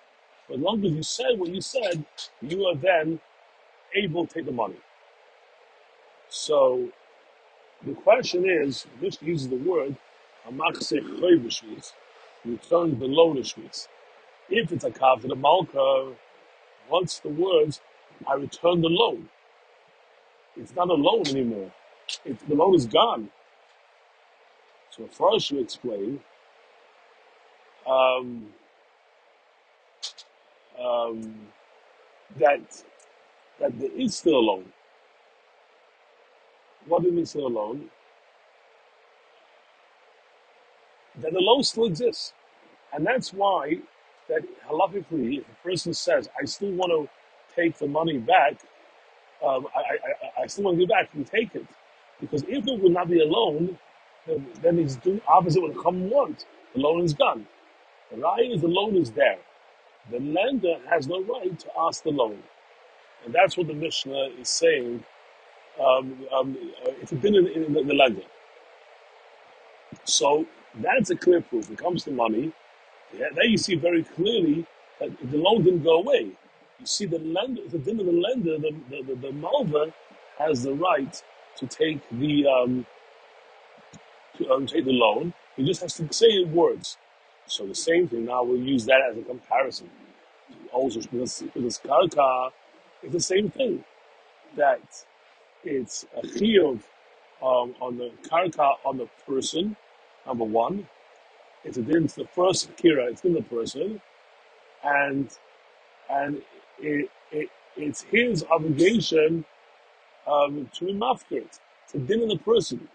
But 0.49 0.55
as 0.57 0.61
long 0.61 0.85
as 0.85 0.93
you 0.93 1.03
said 1.03 1.39
what 1.39 1.49
you 1.49 1.61
said, 1.61 2.05
you 2.41 2.65
are 2.65 2.75
then 2.75 3.21
able 3.95 4.27
to 4.27 4.35
take 4.35 4.45
the 4.45 4.53
money. 4.53 4.77
So 6.29 6.89
the 7.85 7.93
question 7.93 8.49
is, 8.49 8.87
which 8.99 9.21
uses 9.21 9.49
the 9.49 9.57
word, 9.57 9.97
Amachse 10.49 10.93
Choyvishmitz, 10.93 11.93
return 12.45 12.99
the 12.99 13.07
loan 13.07 13.39
of 13.39 13.45
Shmitz. 13.45 13.89
If 14.53 14.71
it's 14.71 14.85
a 14.85 14.91
kav 14.91 15.21
to 15.23 15.29
the 15.29 15.35
malka, 15.35 16.13
what's 16.89 17.19
the 17.19 17.29
words, 17.29 17.81
I 18.27 18.35
return 18.35 18.81
the 18.81 18.89
loan. 18.89 19.29
It's 20.57 20.75
not 20.75 20.89
a 20.89 20.93
loan 20.93 21.27
anymore. 21.27 21.71
It, 22.25 22.37
the 22.47 22.55
loan 22.55 22.75
is 22.75 22.85
gone. 22.87 23.29
So 24.91 25.07
first 25.07 25.51
you 25.51 25.61
explain 25.61 26.21
um, 27.87 28.47
um, 30.79 31.35
that 32.39 32.83
that 33.59 33.79
there 33.79 33.91
is 33.95 34.15
still 34.15 34.37
a 34.37 34.45
loan. 34.51 34.65
What 36.87 37.01
do 37.03 37.09
you 37.09 37.13
mean 37.15 37.25
still 37.25 37.47
a 37.47 37.49
loan? 37.49 37.89
That 41.21 41.33
the 41.33 41.39
loan 41.41 41.63
still 41.63 41.85
exists. 41.85 42.33
And 42.93 43.05
that's 43.05 43.33
why 43.33 43.79
that 44.29 44.43
halachically, 44.69 45.39
if 45.39 45.45
a 45.49 45.67
person 45.67 45.93
says, 45.93 46.29
I 46.41 46.45
still 46.45 46.71
want 46.73 46.91
to 46.91 47.55
take 47.55 47.77
the 47.77 47.87
money 47.87 48.19
back, 48.19 48.55
um, 49.45 49.67
I, 49.75 49.79
I, 50.39 50.43
I 50.43 50.47
still 50.47 50.65
want 50.65 50.77
to 50.77 50.81
give 50.85 50.89
back 50.89 51.09
and 51.13 51.27
take 51.27 51.55
it. 51.55 51.65
Because 52.21 52.43
if 52.43 52.67
it 52.67 52.81
would 52.81 52.93
not 52.93 53.09
be 53.09 53.21
a 53.21 53.25
loan, 53.25 53.77
then, 54.27 54.47
then 54.61 54.79
it's 54.79 54.97
the 54.97 55.21
opposite 55.27 55.61
would 55.61 55.77
come 55.81 56.09
want. 56.09 56.45
The 56.75 56.81
loan 56.81 57.03
is 57.03 57.13
gone. 57.13 57.47
The 58.11 58.19
right 58.19 58.51
is 58.51 58.61
the 58.61 58.67
loan 58.69 58.97
is 58.97 59.11
there. 59.11 59.39
The 60.11 60.19
lender 60.19 60.77
has 60.89 61.07
no 61.07 61.23
right 61.23 61.57
to 61.59 61.67
ask 61.87 62.03
the 62.03 62.11
loan. 62.11 62.39
And 63.25 63.33
that's 63.33 63.57
what 63.57 63.67
the 63.67 63.73
Mishnah 63.73 64.29
is 64.39 64.49
saying. 64.49 65.03
Um, 65.79 66.25
um, 66.33 66.57
uh, 66.87 66.91
it's 67.01 67.11
in, 67.11 67.35
in 67.35 67.73
the, 67.73 67.83
the 67.83 67.95
lender. 67.95 68.23
So 70.05 70.45
that's 70.75 71.11
a 71.11 71.15
clear 71.17 71.41
proof. 71.41 71.67
When 71.69 71.75
it 71.77 71.83
comes 71.83 72.03
to 72.05 72.11
money. 72.11 72.53
Yeah, 73.17 73.27
there 73.35 73.45
you 73.45 73.57
see 73.57 73.75
very 73.75 74.03
clearly 74.03 74.65
that 74.99 75.11
the 75.31 75.37
loan 75.37 75.63
didn't 75.63 75.83
go 75.83 75.99
away. 75.99 76.31
You 76.79 76.85
see 76.87 77.05
the 77.05 77.19
lender, 77.19 77.61
the 77.69 77.79
din 77.79 77.99
of 77.99 78.05
the 78.07 78.13
lender, 78.13 78.57
the, 78.59 78.75
the, 78.89 79.03
the, 79.03 79.15
the 79.15 79.31
malva 79.33 79.93
has 80.39 80.63
the 80.63 80.73
right 80.73 81.21
to 81.57 81.67
take 81.67 82.01
the 82.11 82.47
um, 82.47 82.87
to 84.37 84.49
um, 84.51 84.65
take 84.67 84.85
the 84.85 84.91
loan. 84.93 85.33
He 85.57 85.65
just 85.65 85.81
has 85.81 85.95
to 85.95 86.11
say 86.13 86.27
it 86.27 86.49
words. 86.49 86.97
So 87.47 87.67
the 87.67 87.75
same 87.75 88.07
thing. 88.07 88.25
Now 88.25 88.43
we'll 88.43 88.57
use 88.59 88.85
that 88.85 89.01
as 89.11 89.17
a 89.17 89.23
comparison. 89.23 89.89
Also, 90.73 91.01
because 91.01 91.43
because 91.53 91.79
karka 91.79 92.51
is 93.03 93.13
the 93.13 93.19
same 93.19 93.49
thing. 93.51 93.83
That 94.57 94.81
it's 95.63 96.05
a 96.17 96.21
chiyuv 96.21 96.81
um, 97.41 97.75
on 97.81 97.97
the 97.97 98.11
karka 98.29 98.75
on 98.85 98.97
the 98.97 99.07
person. 99.27 99.77
Number 100.27 100.45
one, 100.45 100.87
it's 101.65 101.77
against 101.77 102.17
the 102.17 102.25
first 102.35 102.71
kira. 102.77 103.11
It's 103.11 103.23
in 103.25 103.33
the 103.33 103.43
person, 103.43 104.01
and 104.83 105.29
and 106.09 106.41
it, 106.79 107.09
it 107.31 107.49
it's 107.77 108.03
his 108.03 108.45
obligation 108.51 109.45
um, 110.27 110.69
to 110.75 110.85
be 110.85 110.93
mafkir. 110.93 111.45
It's 111.85 111.95
a 111.95 111.99
din 111.99 112.21
in 112.23 112.29
the 112.29 112.37
person 112.39 112.87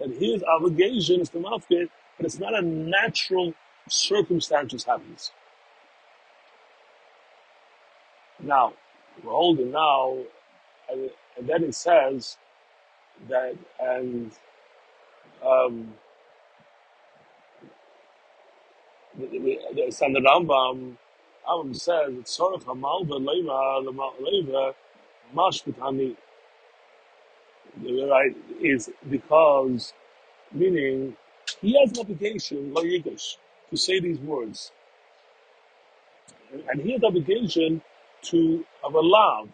that 0.00 0.10
his 0.10 0.42
obligation 0.44 1.20
is 1.22 1.30
to 1.30 1.38
mafkir, 1.38 1.88
but 2.18 2.26
it's 2.26 2.38
not 2.40 2.54
a 2.58 2.62
natural 2.62 3.54
circumstance 3.88 4.72
that 4.72 4.84
happens. 4.92 5.32
Now, 8.40 8.74
We're 9.24 9.32
holding 9.32 9.72
now, 9.72 10.18
and, 10.90 11.10
and 11.38 11.48
then 11.48 11.64
it 11.64 11.74
says 11.74 12.38
that, 13.28 13.56
and 13.80 14.32
um, 15.46 15.94
the, 19.16 19.26
the, 19.26 19.58
the, 19.74 20.20
Rambam, 20.20 20.96
Rambam 21.48 21.76
says, 21.76 22.14
it's 22.18 22.36
sort 22.36 22.54
of 22.54 22.64
Hamal 22.66 23.06
Lema, 23.06 23.84
Lema, 24.20 24.74
Mashkutani, 25.34 26.16
right, 28.10 28.36
is 28.62 28.90
because, 29.10 29.92
meaning, 30.52 31.16
he 31.60 31.78
has 31.80 31.92
an 31.92 32.00
obligation, 32.00 32.74
Lo 32.74 32.82
Yigish, 32.82 33.36
to 33.70 33.76
say 33.76 34.00
these 34.00 34.18
words. 34.20 34.72
And 36.70 36.80
he 36.82 36.92
has 36.92 37.04
obligation 37.04 37.82
to 38.24 38.64
have 38.82 38.94
a 38.94 39.00
love 39.00 39.48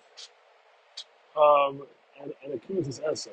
um, 1.37 1.82
and, 2.23 2.32
and 2.44 2.54
a 2.54 2.58
committed 2.66 3.00
essay. 3.11 3.32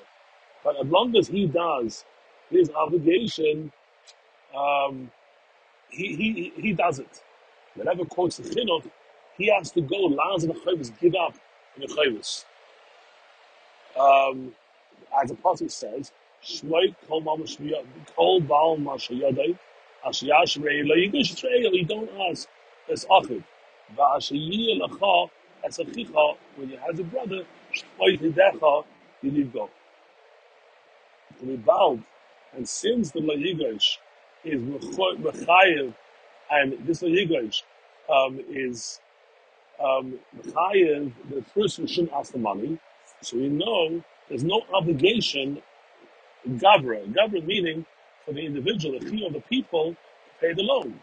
But 0.64 0.78
as 0.82 0.88
long 0.88 1.16
as 1.18 1.28
he 1.28 1.48
does 1.48 2.06
his 2.50 2.70
obligation, 2.72 3.72
um, 4.56 5.12
he, 5.92 6.16
he, 6.16 6.62
he 6.62 6.74
does 6.74 7.00
it. 7.00 7.24
Whenever 7.76 8.06
quotes 8.06 8.38
the 8.38 8.44
chinuch, 8.44 8.90
he 9.38 9.48
has 9.50 9.72
to 9.74 9.82
go, 9.82 9.98
Laz 9.98 10.46
and 10.46 10.54
the 10.56 10.60
give 11.02 11.16
up 11.16 11.36
in 11.78 11.84
the 11.84 11.88
chayvus. 11.88 12.46
Um, 14.00 14.54
as 15.22 15.30
the 15.30 15.36
prophet 15.36 15.72
says, 15.72 16.12
Shmoit 16.44 16.96
kol 17.08 17.22
shmiyah, 17.24 17.86
kol 18.16 18.42
baal 18.42 18.78
masha 18.78 19.14
yadai, 19.14 19.58
asher 20.08 20.28
yashrei 20.28 20.86
lo 20.88 20.96
yigish 20.96 21.44
you 21.74 21.86
don't 21.86 22.10
ask, 22.30 22.48
it's 22.88 23.06
achiv. 23.06 23.44
Va'asher 23.98 24.34
yiyah 24.38 24.82
lecha, 24.82 25.30
as 25.66 25.80
a 25.80 25.86
chicha, 25.86 26.34
when 26.58 26.70
you 26.70 26.78
have 26.78 27.00
a 27.00 27.04
brother, 27.04 27.44
shmoit 27.74 28.20
hidecha, 28.22 28.86
you 29.24 29.32
leave 29.32 29.54
go. 29.54 29.70
Be 31.46 31.58
bound. 31.58 32.04
And 32.56 32.68
since 32.70 33.12
the 33.12 33.20
lo 33.22 33.36
yigish 33.36 33.98
is 34.46 34.62
mechayev, 34.62 35.96
and 36.52 36.74
this 36.88 37.02
lo 37.02 37.10
yigish 37.10 37.64
um, 38.10 38.40
is 38.50 39.00
um, 39.84 40.20
mechayev, 40.38 41.12
the 41.30 41.42
person 41.54 41.88
shouldn't 41.88 42.14
ask 42.14 42.34
the 42.34 42.40
money, 42.40 42.80
so 43.22 43.38
we 43.38 43.50
know 43.50 44.04
there's 44.30 44.44
no 44.44 44.64
obligation 44.74 45.62
gavra, 46.50 47.06
gavra 47.14 47.46
meaning 47.46 47.86
for 48.26 48.34
the 48.34 48.46
individual, 48.46 49.00
the 49.00 49.06
fee 49.06 49.26
of 49.26 49.34
the 49.34 49.42
people, 49.42 49.92
to 49.94 49.98
pay 50.42 50.54
the 50.54 50.64
loan. 50.64 51.02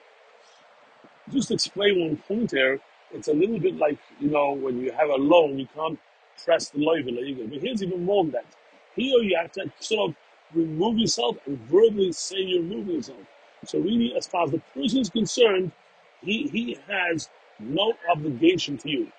Just 1.31 1.51
explain 1.51 2.01
one 2.01 2.17
point 2.17 2.51
here, 2.53 2.81
it's 3.13 3.29
a 3.29 3.33
little 3.33 3.59
bit 3.59 3.77
like, 3.77 3.99
you 4.21 4.31
know, 4.31 4.53
when 4.53 4.81
you 4.81 4.93
have 4.93 5.09
a 5.11 5.17
loan, 5.17 5.59
you 5.59 5.69
can't 5.75 5.99
press 6.45 6.71
the 6.71 6.79
loan. 6.81 7.05
But 7.51 7.61
here's 7.61 7.83
even 7.83 8.05
more 8.05 8.25
than 8.25 8.33
that. 8.33 8.47
Here 8.97 9.19
you 9.23 9.37
have 9.41 9.53
to 9.53 9.71
sort 9.81 10.11
of 10.11 10.17
remove 10.55 10.99
yourself 10.99 11.37
and 11.47 11.59
verbally 11.69 12.13
say 12.13 12.39
you're 12.39 12.63
removing 12.63 12.97
yourself. 12.97 13.19
So 13.67 13.79
really, 13.81 14.15
as 14.17 14.27
far 14.27 14.45
as 14.45 14.53
the 14.53 14.61
person 14.75 15.01
is 15.01 15.11
concerned, 15.11 15.73
he, 16.23 16.49
he 16.49 16.79
has 16.89 17.29
no 17.61 17.95
obligation 18.11 18.79
to 18.79 18.91
you. 18.91 19.13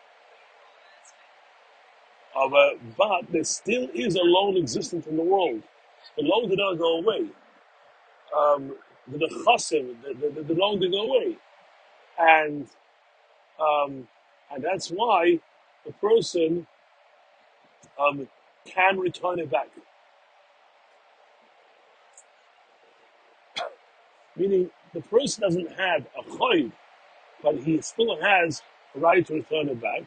Uh, 2.35 2.49
but 2.97 3.31
there 3.31 3.43
still 3.43 3.89
is 3.93 4.15
a 4.15 4.23
loan 4.23 4.57
existent 4.57 5.07
in 5.07 5.17
the 5.17 5.23
world. 5.23 5.61
The 6.17 6.23
loan 6.23 6.49
did 6.49 6.59
not 6.59 6.75
go 6.77 6.99
away. 6.99 7.27
Um, 8.37 8.75
the 9.07 9.27
chasim, 9.47 9.95
the, 10.03 10.29
the, 10.29 10.43
the 10.43 10.53
loan 10.55 10.79
did 10.79 10.91
go 10.91 11.01
away, 11.03 11.37
and 12.19 12.67
um, 13.59 14.07
and 14.53 14.63
that's 14.63 14.89
why 14.89 15.39
the 15.85 15.93
person 15.93 16.67
um, 17.99 18.27
can 18.65 18.99
return 18.99 19.39
it 19.39 19.51
back. 19.51 19.69
Meaning 24.39 24.71
the 24.93 25.01
person 25.01 25.43
doesn't 25.43 25.71
have 25.79 26.07
a 26.19 26.23
choiv, 26.23 26.71
but 27.43 27.57
he 27.57 27.81
still 27.81 28.19
has 28.21 28.63
a 28.95 28.99
right 28.99 29.25
to 29.27 29.35
return 29.35 29.69
it 29.69 29.81
back. 29.81 30.03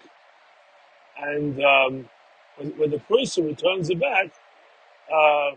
And 1.21 1.63
um, 1.65 2.11
when, 2.57 2.71
when 2.79 2.91
the 2.91 3.01
person 3.01 3.47
returns 3.47 3.91
it 3.91 4.01
back, 4.01 4.33
uh, 5.13 5.51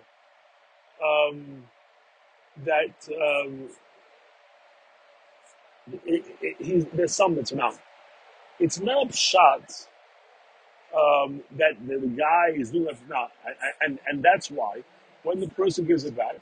um, 1.03 1.63
that 2.65 2.95
um, 3.11 3.69
it, 6.05 6.25
it, 6.41 6.95
there's 6.95 7.15
some 7.15 7.35
that's 7.35 7.53
not. 7.53 7.79
It's 8.59 8.79
not 8.79 9.13
shot 9.15 9.87
um, 10.95 11.41
that 11.57 11.75
the, 11.87 11.99
guy 12.07 12.51
is 12.55 12.71
doing 12.71 12.87
it 12.87 12.97
now, 13.09 13.29
and, 13.45 13.55
and 13.81 13.99
and 14.07 14.23
that's 14.23 14.49
why 14.51 14.83
when 15.23 15.39
the 15.39 15.49
person 15.49 15.85
gives 15.85 16.05
it 16.05 16.15
back, 16.15 16.37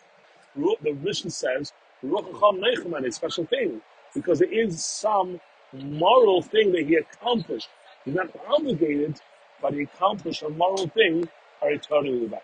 the 0.56 0.94
Mishnah 0.94 1.32
says 1.32 1.74
"Ruach 2.06 2.32
HaCham 2.32 2.60
Neichman," 2.62 3.08
a 3.08 3.12
special 3.12 3.46
thing 3.46 3.82
because 4.14 4.40
there 4.40 4.52
is 4.54 4.84
some 4.86 5.40
moral 5.74 6.42
thing 6.42 6.72
that 6.74 6.86
he 6.88 6.96
accomplished. 6.96 7.70
He's 8.06 8.16
not 8.16 8.30
obligated, 8.48 9.20
but 9.62 9.74
he 9.74 9.84
accomplished 9.84 10.44
a 10.44 10.50
moral 10.50 10.88
thing 10.88 11.30
returning 11.66 12.24
it 12.24 12.32
back. 12.32 12.44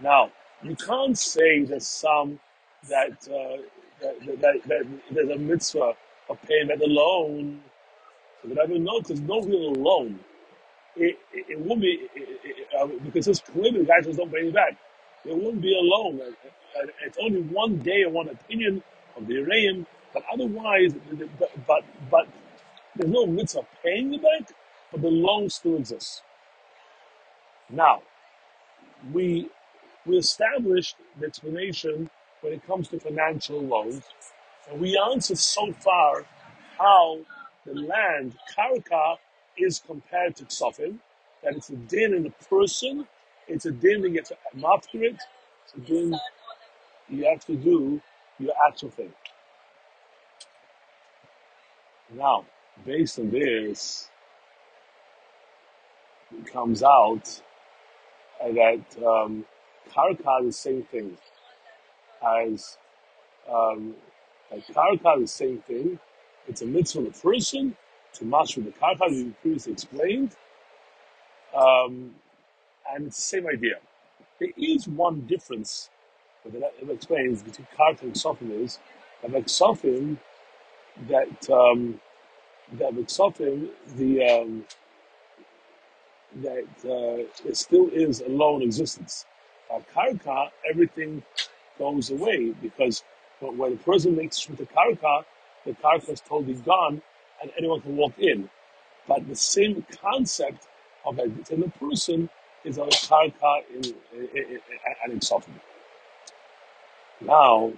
Now, 0.00 0.32
you 0.62 0.76
can't 0.76 1.18
say 1.18 1.64
there's 1.64 1.86
some 1.86 2.40
that, 2.88 3.12
uh, 3.28 3.62
that, 4.02 4.20
that, 4.26 4.40
that, 4.40 4.68
that 4.68 4.86
there's 5.10 5.30
a 5.30 5.36
mitzvah 5.38 5.94
of 6.30 6.42
paying 6.42 6.68
back 6.68 6.78
the 6.78 6.86
loan. 6.86 7.62
So 8.42 8.48
that 8.50 8.60
I 8.60 8.66
don't 8.66 8.84
know, 8.84 9.00
because 9.00 9.20
no 9.20 9.40
real 9.42 9.72
loan. 9.72 10.20
It, 10.96 11.18
it, 11.32 11.46
it 11.50 11.60
won't 11.60 11.80
be, 11.80 11.88
it, 11.88 12.10
it, 12.16 12.40
it, 12.44 12.68
uh, 12.80 12.86
because 13.04 13.28
it's 13.28 13.40
clear 13.40 13.72
the 13.72 13.84
guys 13.84 14.06
just 14.06 14.18
don't 14.18 14.32
pay 14.32 14.40
it 14.40 14.54
back. 14.54 14.76
It 15.24 15.36
wouldn't 15.36 15.62
be 15.62 15.74
a 15.76 15.82
loan. 15.82 16.20
And- 16.22 16.36
and 16.76 16.92
It's 17.04 17.18
only 17.18 17.42
one 17.42 17.78
day 17.78 18.02
and 18.04 18.14
one 18.14 18.28
opinion 18.30 18.82
of 19.16 19.26
the 19.28 19.36
Araim, 19.36 19.86
but 20.14 20.24
otherwise, 20.32 20.94
but, 21.38 21.52
but, 21.66 21.84
there's 22.96 23.10
no 23.12 23.26
mitzvah 23.26 23.66
paying 23.84 24.10
the 24.10 24.18
back, 24.18 24.52
but 24.92 25.02
the 25.02 25.10
loan 25.10 25.50
still 25.50 25.76
exists. 25.76 26.22
Now, 27.70 28.02
we 29.12 29.50
we 30.06 30.18
established 30.18 30.96
the 31.20 31.26
explanation 31.26 32.10
when 32.42 32.52
it 32.54 32.66
comes 32.66 32.88
to 32.88 33.00
financial 33.00 33.60
loans, 33.60 34.02
and 34.70 34.80
we 34.80 34.98
answered 35.12 35.38
so 35.38 35.72
far 35.72 36.26
how 36.78 37.20
the 37.66 37.74
land 37.74 38.36
karka 38.56 39.16
is 39.58 39.80
compared 39.86 40.36
to 40.36 40.44
ksofim, 40.46 40.98
that 41.44 41.56
it's 41.56 41.70
a 41.70 41.76
din 41.76 42.14
in 42.14 42.24
the 42.24 42.30
person, 42.50 43.06
it's 43.48 43.66
a 43.66 43.72
din 43.72 44.02
that 44.02 44.12
you 44.54 44.66
have 44.66 44.82
to 44.90 44.98
it, 45.02 45.16
it's 45.64 45.74
a 45.76 45.80
din 45.80 46.14
you 47.08 47.24
have 47.24 47.44
to 47.46 47.56
do 47.56 48.00
your 48.38 48.52
actual 48.68 48.90
thing. 48.90 49.12
Now, 52.14 52.44
based 52.86 53.18
on 53.18 53.30
this, 53.30 54.08
it 56.36 56.52
comes 56.52 56.82
out 56.82 57.40
that 58.40 58.80
um, 59.06 59.44
karka 59.92 60.42
is 60.42 60.46
the 60.46 60.52
same 60.52 60.82
thing 60.84 61.18
as 62.26 62.78
um, 63.50 63.94
karka 64.52 65.22
is 65.22 65.30
the 65.32 65.36
same 65.36 65.58
thing. 65.66 65.98
It's 66.48 66.62
a 66.62 66.66
mitzvah 66.66 67.00
of 67.00 67.14
the 67.14 67.20
person 67.20 67.76
to 68.14 68.24
master 68.24 68.60
the 68.62 68.70
karka, 68.70 69.06
as 69.06 69.12
we 69.12 69.30
previously 69.42 69.72
explained, 69.74 70.36
um, 71.54 72.14
and 72.94 73.06
it's 73.06 73.16
the 73.16 73.22
same 73.22 73.46
idea. 73.48 73.76
There 74.40 74.50
is 74.56 74.88
one 74.88 75.22
difference 75.22 75.90
that 76.44 76.72
explains 76.90 77.42
between 77.42 77.66
karka 77.78 78.02
and 78.02 78.14
sofim 78.14 78.64
is 78.64 78.78
that 79.22 79.32
like 79.32 79.46
sofim 79.46 80.18
that 81.08 81.50
um, 81.50 82.00
that 82.74 82.94
with 82.94 83.08
sofim 83.08 83.68
the 83.96 84.24
um, 84.24 84.64
that 86.36 86.64
uh, 86.84 87.48
it 87.48 87.56
still 87.56 87.88
is 87.92 88.20
a 88.22 88.28
lone 88.28 88.62
existence. 88.62 89.26
By 89.70 89.80
karka, 89.94 90.50
everything 90.70 91.22
goes 91.78 92.10
away 92.10 92.52
because 92.62 93.04
when 93.40 93.74
a 93.74 93.76
person 93.76 94.16
makes 94.16 94.44
the 94.46 94.66
karka, 94.66 95.24
the 95.66 95.72
karka 95.74 96.10
is 96.10 96.20
totally 96.22 96.54
gone 96.54 97.02
and 97.42 97.50
anyone 97.58 97.80
can 97.80 97.96
walk 97.96 98.14
in. 98.18 98.50
But 99.08 99.28
the 99.28 99.36
same 99.36 99.84
concept 100.02 100.68
of 101.06 101.18
a 101.18 101.24
in 101.50 101.64
a 101.64 101.70
person 101.78 102.30
is 102.68 102.78
a 102.78 102.82
karka 102.82 103.62
in, 103.74 103.84
in, 103.86 104.28
in, 104.34 104.44
in, 104.52 104.60
and 105.04 105.12
in 105.14 105.20
sofim. 105.20 105.54
Now, 107.20 107.72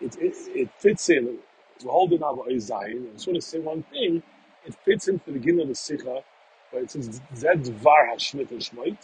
it, 0.00 0.16
it, 0.18 0.34
it 0.54 0.70
fits 0.78 1.08
in. 1.10 1.38
We're 1.84 1.92
holding 1.92 2.22
a 2.22 2.60
Zion. 2.60 3.08
I 3.10 3.14
just 3.14 3.26
want 3.26 3.36
to 3.36 3.40
say 3.46 3.58
one 3.58 3.82
thing. 3.84 4.22
It 4.64 4.74
fits 4.84 5.08
into 5.08 5.24
the 5.26 5.32
beginning 5.32 5.62
of 5.62 5.68
the 5.68 5.74
Sikha, 5.74 6.22
where 6.70 6.82
it 6.82 6.90
says 6.90 7.20
Zed 7.36 7.64
Dvar 7.64 8.08
Hashmit 8.10 8.50
and 8.50 8.60
Shmoit. 8.60 8.98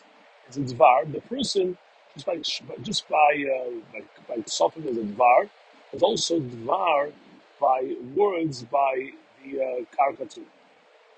It's 0.48 0.56
a 0.56 0.60
Dvar. 0.60 1.10
The 1.12 1.20
person, 1.20 1.78
just 2.14 2.26
by 2.26 2.38
just 2.82 3.08
by 3.08 3.44
uh, 3.56 3.70
by, 3.92 4.00
by 4.28 4.42
as 4.90 4.96
a 4.96 5.02
Dvar, 5.02 5.48
there's 5.92 6.02
also 6.02 6.40
Dvar 6.40 7.12
by 7.60 7.94
words 8.14 8.64
by 8.64 9.10
the 9.44 9.60
uh, 9.62 10.24
too. 10.26 10.46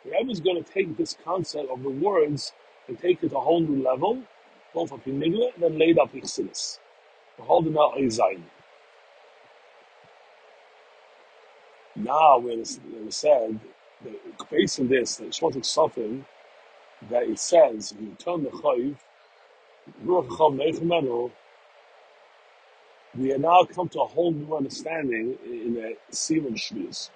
Whoever's 0.04 0.40
going 0.40 0.62
to 0.62 0.70
take 0.70 0.96
this 0.96 1.16
concept 1.24 1.70
of 1.70 1.82
the 1.82 1.90
words 1.90 2.52
and 2.88 2.98
take 3.00 3.22
it 3.22 3.30
to 3.30 3.36
a 3.36 3.40
whole 3.40 3.60
new 3.60 3.82
level, 3.82 4.22
both 4.74 4.92
of 4.92 5.04
Pinigla 5.04 5.54
and 5.54 5.62
then 5.62 5.78
laid 5.78 5.98
up 5.98 6.14
out 7.78 7.98
Zayin. 8.08 8.42
Now, 11.96 12.38
when 12.38 12.60
it's, 12.60 12.78
when 12.92 13.06
said, 13.12 13.60
based 14.50 14.80
on 14.80 14.88
this, 14.88 15.16
that 15.16 15.30
Shmotik 15.30 15.64
Sofim, 15.64 16.24
that 17.10 17.24
it 17.24 17.38
says, 17.38 17.94
you 18.00 18.16
turn 18.18 18.44
the 18.44 18.50
Chayiv, 18.50 18.96
we 23.16 23.32
are 23.32 23.38
now 23.38 23.64
come 23.64 23.88
to 23.90 24.00
a 24.00 24.06
whole 24.06 24.32
new 24.32 24.56
understanding 24.56 25.38
in 25.44 25.74
the 25.74 25.96
Sim 26.10 26.46
of 26.46 26.54
Shvius. 26.54 27.10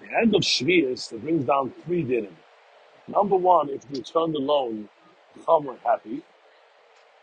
The 0.00 0.06
end 0.16 0.34
of 0.34 0.42
Shvius 0.42 1.10
that 1.10 1.22
brings 1.22 1.44
down 1.44 1.72
three 1.84 2.04
dinim. 2.04 2.34
Number 3.08 3.36
one, 3.36 3.70
if 3.70 3.84
you 3.90 4.02
turn 4.02 4.32
the 4.32 4.38
loan, 4.38 4.88
are 5.46 5.76
happy. 5.84 6.22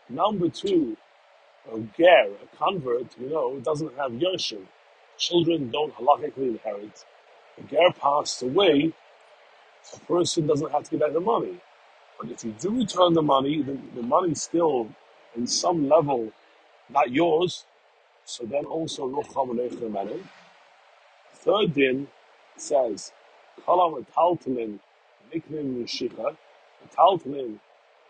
Number 0.08 0.48
two, 0.48 0.96
a 1.72 1.78
ger, 1.96 2.28
a 2.42 2.56
convert, 2.56 3.18
you 3.20 3.28
know, 3.30 3.58
doesn't 3.60 3.96
have 3.96 4.12
Yoshim. 4.12 4.66
Children 5.18 5.70
don't 5.70 5.94
halachically 5.96 6.48
inherit. 6.48 7.04
A 7.58 7.62
ger 7.62 7.92
passed 7.98 8.42
away, 8.42 8.92
a 9.94 9.98
person 10.00 10.46
doesn't 10.46 10.72
have 10.72 10.84
to 10.84 10.90
give 10.92 11.00
back 11.00 11.12
the 11.12 11.20
money. 11.20 11.60
But 12.20 12.30
if 12.30 12.44
you 12.44 12.52
do 12.52 12.70
return 12.70 13.14
the 13.14 13.22
money, 13.22 13.62
the, 13.62 13.78
the 13.94 14.02
money's 14.02 14.42
still, 14.42 14.88
in 15.36 15.46
some 15.46 15.88
level, 15.88 16.32
not 16.90 17.10
yours. 17.10 17.64
So 18.24 18.44
then 18.44 18.64
also, 18.64 19.06
Third 21.34 21.74
din 21.74 22.08
says, 22.56 23.12
Kalam 23.66 24.04
Taltalin, 25.32 25.42
Niknim 25.42 25.84
Meshika. 25.84 26.36
Taltalin, 26.96 27.58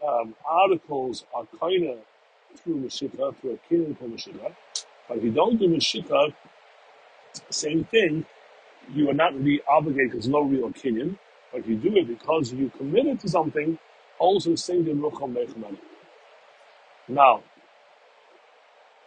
um, 0.06 0.34
articles 0.48 1.24
are 1.34 1.46
kind 1.60 1.88
of 1.90 1.98
through 2.58 2.76
Meshika, 2.80 3.36
through 3.36 3.52
a 3.52 3.74
kinyan 3.74 3.98
called 3.98 4.12
Meshika. 4.12 4.54
But 5.08 5.18
if 5.18 5.24
you 5.24 5.32
don't 5.32 5.58
do 5.58 5.68
Meshika, 5.68 6.34
same 7.50 7.84
thing, 7.84 8.26
you 8.92 9.10
are 9.10 9.14
not 9.14 9.34
really 9.34 9.62
obligated 9.68 10.12
because 10.12 10.28
no 10.28 10.42
real 10.42 10.70
kinyan. 10.70 11.18
But 11.52 11.60
if 11.62 11.68
you 11.68 11.76
do 11.76 11.96
it 11.96 12.08
because 12.08 12.52
you 12.52 12.70
committed 12.70 13.20
to 13.20 13.28
something, 13.28 13.78
also 14.18 14.52
the 14.52 14.56
same 14.58 14.84
thing, 14.84 14.96
Rucham 14.98 15.34
Aleichem 15.34 15.78
Now, 17.08 17.42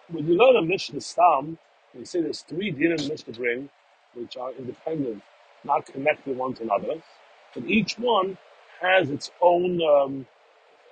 when 0.09 0.27
you 0.27 0.35
learn 0.35 0.57
a 0.57 0.63
Mishnah 0.67 1.01
Stam, 1.01 1.57
they 1.95 2.05
say 2.05 2.21
there's 2.21 2.41
three 2.41 2.73
dinim 2.73 3.09
Mishnah 3.09 3.33
bring, 3.33 3.69
which 4.15 4.37
are 4.37 4.53
independent, 4.53 5.23
not 5.65 5.85
connected 5.87 6.37
one 6.37 6.53
to 6.55 6.63
another, 6.63 7.01
but 7.55 7.65
each 7.65 7.97
one 7.99 8.37
has 8.81 9.09
its 9.09 9.31
own 9.41 9.81
um, 9.83 10.27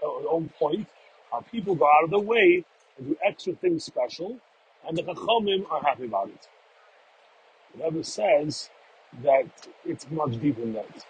uh, 0.04 0.08
own 0.30 0.50
point. 0.60 0.88
How 1.32 1.42
people 1.42 1.76
go 1.76 1.86
out 1.86 2.06
of 2.06 2.12
their 2.12 2.20
way 2.20 2.64
and 2.98 3.08
do 3.10 3.18
extra 3.26 3.54
things 3.54 3.86
special, 3.86 4.40
and 4.88 4.98
the 4.98 5.04
Chachamim 5.04 5.70
are 5.72 5.82
happy 5.84 6.06
about 6.06 6.30
it. 6.30 6.48
It 7.76 7.80
never 7.84 8.04
says 8.04 8.70
that 9.24 9.46
it's 9.86 10.10
much 10.12 10.40
deeper 10.42 10.62
than 10.62 10.74
that. 10.74 11.06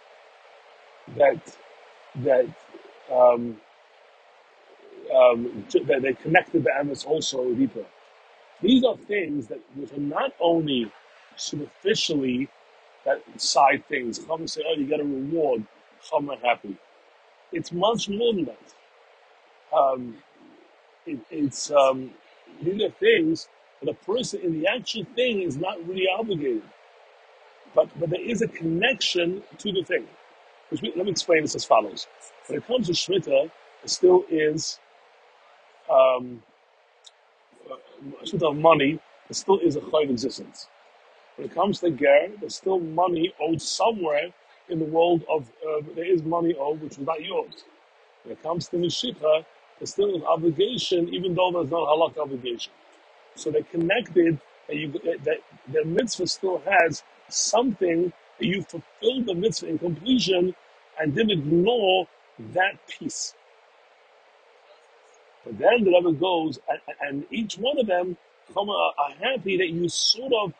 That 1.17 1.41
that 2.23 2.47
um, 3.13 3.57
um, 5.15 5.65
that 5.85 6.01
they 6.03 6.13
connected 6.13 6.63
the 6.65 6.71
emes 6.81 7.05
also 7.05 7.53
deeper. 7.53 7.85
These 8.61 8.83
are 8.85 8.97
things 8.97 9.47
that 9.47 9.59
which 9.75 9.91
are 9.93 9.99
not 10.01 10.33
only 10.39 10.91
superficially 11.37 12.49
that 13.07 13.23
side 13.41 13.85
things. 13.89 14.19
Chum 14.19 14.47
say, 14.47 14.63
oh, 14.67 14.79
you 14.79 14.87
get 14.87 15.01
a 15.01 15.05
reward. 15.05 15.65
Chum 16.09 16.29
are 16.31 16.37
happy. 16.37 16.77
It's 17.53 17.73
much 17.73 18.09
more 18.09 18.33
than 18.33 18.45
that. 18.45 18.75
Um, 19.77 20.17
it, 21.05 21.19
it's 21.31 21.71
um, 21.71 22.11
these 22.61 22.81
are 22.83 22.91
things 22.91 23.49
that 23.81 23.89
a 23.89 23.93
person 23.93 24.41
in 24.41 24.61
the 24.61 24.67
actual 24.67 25.05
thing 25.15 25.41
is 25.41 25.57
not 25.57 25.77
really 25.87 26.07
obligated. 26.19 26.63
But 27.75 27.89
but 27.99 28.11
there 28.11 28.21
is 28.21 28.41
a 28.43 28.47
connection 28.47 29.43
to 29.59 29.73
the 29.73 29.83
thing. 29.83 30.07
Which 30.69 30.81
we, 30.81 30.93
let 30.95 31.05
me 31.05 31.11
explain 31.11 31.43
this 31.43 31.55
as 31.55 31.65
follows. 31.65 32.07
When 32.47 32.59
it 32.59 32.67
comes 32.67 32.87
to 32.87 32.93
Shmita, 32.93 33.51
it 33.83 33.89
still 33.89 34.25
is 34.29 34.79
um, 35.89 36.43
Shmita 38.23 38.51
of 38.51 38.57
money, 38.57 38.99
it 39.29 39.35
still 39.35 39.59
is 39.59 39.77
a 39.77 39.81
chayv 39.81 40.09
existence. 40.11 40.67
When 41.37 41.47
it 41.47 41.53
comes 41.53 41.79
to 41.81 41.91
ger, 41.91 42.29
there's 42.39 42.55
still 42.55 42.79
money 42.79 43.31
owed 43.39 43.61
somewhere 43.61 44.29
in 44.69 44.79
the 44.79 44.85
world 44.85 45.23
of, 45.29 45.47
uh, 45.67 45.81
there 45.95 46.05
is 46.05 46.23
money 46.23 46.55
owed 46.59 46.81
which 46.81 46.97
was 46.97 47.05
not 47.05 47.23
yours. 47.23 47.63
When 48.23 48.33
it 48.33 48.41
comes 48.41 48.67
to 48.69 48.77
Mishika, 48.77 49.45
there's 49.79 49.91
still 49.91 50.15
an 50.15 50.23
obligation, 50.23 51.07
even 51.13 51.35
though 51.35 51.51
there's 51.53 51.69
no 51.69 51.85
halak 51.85 52.17
obligation. 52.17 52.73
So 53.35 53.51
they're 53.51 53.61
connected, 53.61 54.39
that, 54.67 54.75
you, 54.75 54.91
that 54.91 55.37
the 55.71 55.85
mitzvah 55.85 56.25
still 56.25 56.61
has 56.65 57.03
something 57.29 58.11
that 58.39 58.45
you 58.45 58.63
fulfilled 58.63 59.27
the 59.27 59.35
mitzvah 59.35 59.67
in 59.67 59.77
completion 59.77 60.55
and 60.99 61.13
didn't 61.13 61.31
ignore 61.31 62.07
that 62.53 62.79
piece. 62.87 63.35
But 65.45 65.59
then 65.59 65.83
the 65.83 65.91
Rebbe 65.91 66.13
goes, 66.13 66.59
and, 66.67 66.79
and 66.99 67.25
each 67.29 67.59
one 67.59 67.79
of 67.79 67.85
them 67.85 68.17
come 68.53 68.69
are 68.69 68.93
happy 69.21 69.57
that 69.57 69.69
you 69.69 69.87
sort 69.87 70.33
of 70.33 70.53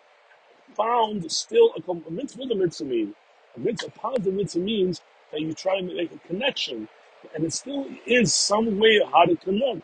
found 0.76 1.32
still 1.32 1.72
a, 1.78 1.92
a 1.92 2.12
mitzvah. 2.12 2.40
What 2.42 2.52
a 2.52 2.56
mitzvah 2.56 2.86
mean? 2.86 3.16
A 3.56 3.60
mitzvah, 3.60 3.88
a 3.88 3.92
positive 4.00 4.34
mitzvah 4.34 4.60
means 4.62 5.02
that 5.32 5.42
you 5.42 5.54
try 5.54 5.80
to 5.80 5.84
make 5.84 6.12
a 6.14 6.28
connection, 6.28 6.88
and 7.36 7.44
it 7.44 7.54
still 7.54 7.88
is 8.06 8.34
some 8.34 8.80
way 8.80 9.02
how 9.12 9.26
to 9.26 9.36
connect, 9.38 9.82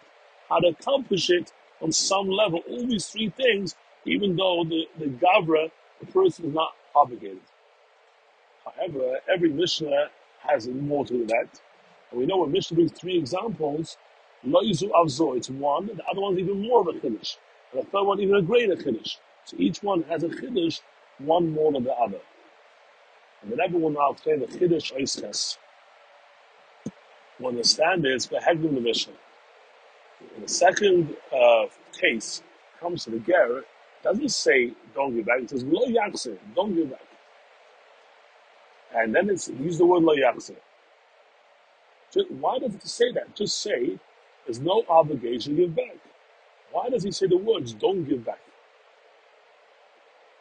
how 0.50 0.60
to 0.60 0.68
accomplish 0.68 1.30
it 1.30 1.52
on 1.82 1.92
some 1.92 2.30
level. 2.30 2.62
All 2.70 2.86
these 2.88 3.08
three 3.08 3.30
things, 3.30 3.76
even 4.06 4.36
though 4.36 4.64
the 4.68 4.88
the 5.00 5.08
gavra, 5.08 5.72
the 6.00 6.06
person 6.08 6.46
is 6.46 6.54
not 6.54 6.74
obligated. 6.96 7.42
However, 8.66 9.20
every 9.34 9.50
Mishnah 9.50 10.10
has 10.40 10.68
more 10.68 11.06
to 11.06 11.26
that. 11.28 11.62
And 12.12 12.20
we 12.20 12.26
know 12.26 12.38
when 12.40 12.52
Mishnah 12.52 12.76
brings 12.76 12.92
three 12.94 13.18
examples, 13.18 13.98
Loizu 14.46 14.92
Avzo, 14.92 15.38
it's 15.38 15.50
one, 15.50 15.88
the 15.88 16.04
other 16.06 16.22
one's 16.22 16.40
even 16.40 16.62
more 16.62 16.82
of 16.82 16.88
a 16.88 16.94
Chiddush, 16.94 17.38
and 17.72 17.82
the 17.82 17.86
third 17.88 18.04
one 18.04 18.20
even 18.22 18.36
a 18.36 18.42
greater 18.42 18.76
Chiddush. 18.76 19.18
So 19.46 19.58
each 19.60 19.84
one 19.84 20.04
has 20.04 20.24
a 20.24 20.30
Chiddush, 20.30 20.82
one 21.20 21.52
more 21.54 21.72
than 21.72 21.84
the 21.84 21.94
other. 21.94 22.20
And 23.42 23.52
whenever 23.52 23.78
one 23.78 23.94
now 23.94 24.16
say 24.24 24.38
the 24.38 24.48
Chiddush 24.48 24.94
Oisches, 24.94 25.58
we 27.40 27.54
the 27.56 27.64
standard 27.64 28.16
is 28.16 28.28
Hegdim 28.28 28.76
the 28.76 28.82
Mishnah. 28.82 29.14
In 30.36 30.42
the 30.44 30.48
second 30.48 31.16
uh, 31.34 31.66
case, 32.00 32.44
comes 32.80 33.06
to 33.06 33.12
the 33.12 33.20
Ger, 33.20 33.64
doesn't 34.04 34.30
say 34.30 34.72
don't 34.96 35.16
give 35.16 35.26
back, 35.26 35.42
it 35.42 35.50
says 35.50 35.64
Lo 35.64 35.86
Yakse, 35.88 36.38
don't 36.56 36.76
give 36.76 36.92
back. 36.92 37.02
And 38.96 39.16
then 39.16 39.30
it's 39.30 39.50
use 39.50 39.78
the 39.78 39.86
word 39.86 40.04
Lo 40.04 40.16
Yakse. 40.16 40.56
Why 42.30 42.60
does 42.60 42.76
it 42.76 42.88
say 42.88 43.12
that? 43.14 43.36
Just 43.36 43.62
say 43.62 44.00
there's 44.46 44.60
no 44.60 44.84
obligation 44.90 45.56
to 45.56 45.64
give 45.64 45.76
back. 45.76 45.98
Why 46.72 46.90
does 46.90 47.04
he 47.04 47.12
say 47.12 47.28
the 47.28 47.38
words 47.38 47.74
don't 47.74 48.06
give 48.08 48.26
back? 48.26 48.40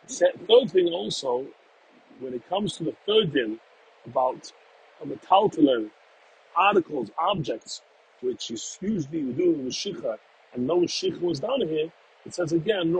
Third 0.08 0.70
thing 0.70 0.88
also, 0.88 1.46
when 2.20 2.34
it 2.34 2.48
comes 2.48 2.76
to 2.76 2.84
the 2.84 2.94
third 3.06 3.32
din 3.34 3.60
about 4.06 4.52
a 5.02 5.06
metaltalin, 5.06 5.90
articles, 6.56 7.10
objects, 7.18 7.82
which 8.20 8.50
is 8.50 8.78
usually 8.80 9.20
you 9.20 9.32
do 9.32 9.54
in 9.54 9.64
the 9.64 9.70
shikha, 9.70 10.18
and 10.54 10.66
no 10.66 10.80
shikha 10.82 11.20
was 11.20 11.40
down 11.40 11.60
here, 11.62 11.92
it 12.26 12.34
says 12.34 12.52
again, 12.52 12.94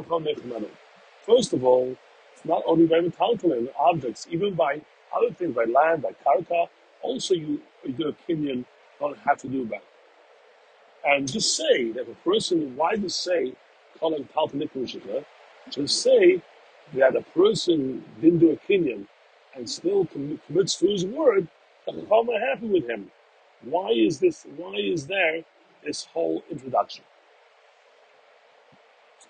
First 1.27 1.53
of 1.53 1.65
all, 1.65 1.97
it's 2.35 2.45
not 2.45 2.63
only 2.67 2.87
by 2.87 3.01
metaltalin, 3.01 3.69
objects, 3.79 4.27
even 4.31 4.55
by 4.55 4.81
other 5.17 5.33
things, 5.35 5.55
by 5.55 5.65
land, 5.65 6.03
by 6.03 6.13
karka, 6.27 6.69
also 7.03 7.35
you, 7.35 7.61
you 7.85 7.93
do 7.93 8.09
a 8.09 8.13
kinyan, 8.33 8.65
don't 9.01 9.19
have 9.21 9.39
to 9.39 9.49
do 9.49 9.67
that. 9.67 9.83
And 11.05 11.31
just 11.31 11.57
say 11.57 11.93
that 11.93 12.09
a 12.09 12.15
person, 12.29 12.77
why 12.77 12.97
just 12.97 13.23
say, 13.23 13.55
calling 13.99 14.29
Palpanikumshika, 14.37 15.25
just 15.71 16.03
say 16.03 16.43
that 16.95 17.17
a 17.17 17.23
person 17.23 18.05
didn't 18.21 18.41
do 18.41 18.53
a 18.53 18.57
kinyan 18.73 19.07
and 19.57 19.69
still 19.69 20.07
com- 20.07 20.41
commits 20.47 20.77
to 20.79 20.89
his 20.89 21.07
word, 21.07 21.49
the 21.87 21.93
Chacham 21.93 22.29
happy 22.51 22.69
with 22.69 22.89
him. 22.89 23.11
Why 23.65 23.91
is 23.91 24.21
this, 24.21 24.47
why 24.57 24.75
is 24.77 25.07
there 25.07 25.43
this 25.85 26.07
whole 26.07 26.45
introduction? 26.51 27.05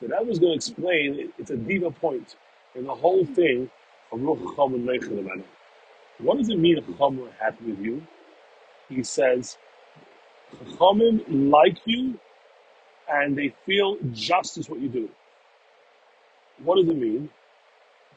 So 0.01 0.09
that 0.09 0.27
was 0.27 0.38
going 0.40 0.53
to 0.53 0.57
explain, 0.57 1.20
it- 1.20 1.33
it's 1.38 1.51
a 1.51 1.57
deeper 1.57 1.90
point 1.92 2.37
in 2.75 2.85
the 2.85 2.94
whole 2.94 3.27
thing 3.27 3.70
of 4.12 4.20
Chacham 4.38 4.75
and 4.75 4.88
Meichel 4.88 5.20
What 6.20 6.38
does 6.38 6.51
it 6.51 6.59
mean 6.59 6.79
Chacham 6.87 7.20
are 7.22 7.33
happy 7.40 7.66
with 7.66 7.81
you? 7.81 8.07
He 8.88 9.03
says, 9.05 9.59
Chachamim 10.57 11.51
like 11.51 11.79
you 11.87 12.18
and 13.09 13.37
they 13.37 13.55
feel 13.66 13.98
justice 14.12 14.68
what 14.68 14.81
you 14.81 14.88
do. 14.90 15.11
What 16.64 16.77
does 16.77 16.88
it 16.88 16.96
mean? 16.98 17.31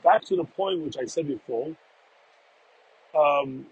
Back 0.03 0.23
to 0.25 0.35
the 0.35 0.43
point 0.45 0.81
which 0.81 0.97
I 0.97 1.05
said 1.05 1.27
before, 1.27 1.75
Um, 3.15 3.67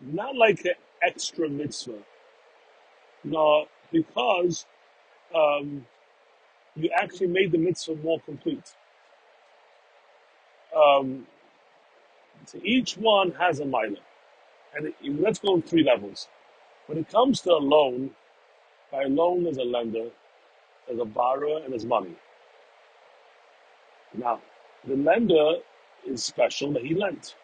not 0.00 0.36
like 0.36 0.64
an 0.64 0.74
extra 1.02 1.48
mitzvah, 1.48 2.02
no, 3.24 3.66
because 3.92 4.66
um, 5.34 5.86
you 6.76 6.90
actually 6.96 7.28
made 7.28 7.52
the 7.52 7.58
mitzvah 7.58 7.96
more 7.96 8.20
complete. 8.20 8.74
Um, 10.76 11.26
so 12.46 12.58
each 12.64 12.96
one 12.96 13.32
has 13.32 13.60
a 13.60 13.66
minor, 13.66 14.00
and 14.74 14.88
it- 14.88 14.96
let's 15.20 15.40
go 15.40 15.56
in 15.56 15.62
three 15.62 15.84
levels. 15.84 16.28
When 16.86 16.98
it 16.98 17.08
comes 17.08 17.42
to 17.42 17.52
a 17.52 17.58
loan, 17.74 18.14
by 18.92 19.04
loan 19.04 19.44
there's 19.44 19.58
a 19.58 19.64
lender, 19.64 20.10
there's 20.86 21.00
a 21.00 21.04
borrower, 21.06 21.58
and 21.62 21.72
there's 21.72 21.86
money. 21.86 22.16
Now, 24.14 24.42
the 24.86 24.96
lender 24.96 25.56
is 26.06 26.24
special 26.24 26.72
that 26.72 26.84
he 26.84 26.94
lent. 26.94 27.34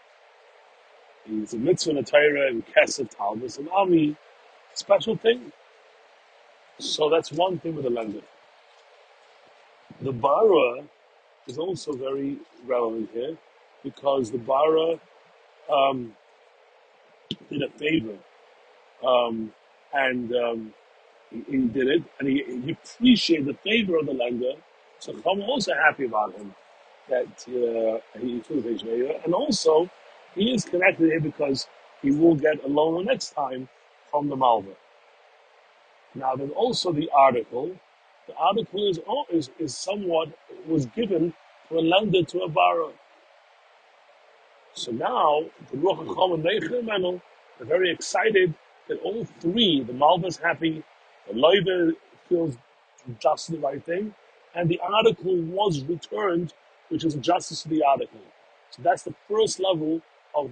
He's 1.27 1.55
a 1.55 1.59
mitzvah 1.59 1.91
and 1.91 1.99
a 2.01 2.03
Torah 2.03 2.49
and 2.49 2.65
Kesef 2.67 3.11
Talmud 3.17 3.59
and 3.59 3.69
Ami, 3.71 4.17
special 4.75 5.17
thing. 5.17 5.53
So 6.79 7.11
that's 7.11 7.33
one 7.33 7.59
thing 7.59 7.75
with 7.77 7.85
the 7.85 7.91
lender. 7.91 8.23
The 10.01 10.13
borrower 10.13 10.85
is 11.47 11.59
also 11.59 11.93
very 11.93 12.39
relevant 12.67 13.11
here 13.13 13.37
because 13.85 14.31
the 14.31 14.39
borrower 14.39 14.99
um, 15.73 16.15
did 17.51 17.63
a 17.63 17.71
favor 17.71 18.17
um, 19.07 19.53
and 19.95 20.33
um, 20.35 20.75
he, 21.31 21.45
he 21.49 21.59
did 21.69 21.89
it 21.89 22.03
and 22.19 22.29
he, 22.29 22.45
he 22.65 22.73
appreciated 22.73 23.47
the 23.47 23.55
favor 23.55 23.99
of 23.99 24.07
the 24.07 24.15
lender. 24.15 24.53
So 25.01 25.13
I'm 25.13 25.43
also 25.43 25.75
happy 25.75 26.05
about 26.07 26.35
him 26.37 26.55
that 27.09 27.29
uh, 27.49 28.19
he 28.21 28.41
took 28.41 28.65
the 28.65 28.79
favor. 28.79 29.15
And 29.25 29.35
also, 29.35 29.91
he 30.35 30.55
is 30.55 30.65
connected 30.65 31.11
here 31.11 31.21
because 31.21 31.69
he 32.03 32.11
will 32.13 32.37
get 32.37 32.65
a 32.65 32.69
loan 32.69 33.07
next 33.07 33.31
time 33.31 33.69
from 34.11 34.29
the 34.29 34.37
Malva. 34.37 34.73
Now, 36.15 36.37
there's 36.37 36.51
also 36.53 36.93
the 36.93 37.11
article. 37.15 37.73
The 38.29 38.35
article 38.37 38.89
is, 38.91 39.01
oh, 39.09 39.27
is, 39.31 39.51
is 39.59 39.77
somewhat 39.77 40.29
was 40.67 40.87
given 40.87 41.35
to 41.69 41.79
a 41.79 41.81
lender 41.81 42.23
to 42.25 42.41
a 42.41 42.49
borrower. 42.49 42.93
So 44.75 44.93
now, 44.93 45.43
the 45.71 45.79
Ruach 45.79 46.07
HaChom 46.07 46.47
and 46.95 47.23
are 47.61 47.65
very 47.67 47.91
excited 47.93 48.55
that 48.89 49.01
all 49.03 49.27
three, 49.41 49.83
the 49.85 49.93
Malva's 49.93 50.39
happy, 50.39 50.85
the 51.29 51.35
Loiva 51.35 51.93
feels 52.29 52.57
just 53.19 53.51
the 53.51 53.59
right 53.59 53.85
thing, 53.85 54.15
and 54.55 54.69
the 54.69 54.81
article 54.81 55.37
was 55.43 55.85
returned, 55.85 56.55
which 56.89 57.05
is 57.05 57.15
justice 57.17 57.63
to 57.63 57.69
the 57.69 57.83
article. 57.83 58.21
So 58.71 58.83
that's 58.83 59.03
the 59.03 59.15
first 59.29 59.61
level 59.61 60.01
of 60.35 60.51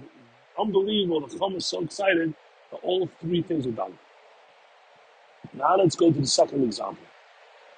unbelievable. 0.59 1.27
The 1.27 1.37
Chum 1.37 1.55
is 1.55 1.65
so 1.65 1.81
excited 1.83 2.33
that 2.71 2.77
all 2.83 3.09
three 3.21 3.41
things 3.41 3.67
are 3.67 3.71
done. 3.71 3.97
Now 5.53 5.77
let's 5.77 5.95
go 5.95 6.11
to 6.11 6.19
the 6.19 6.27
second 6.27 6.63
example. 6.63 7.03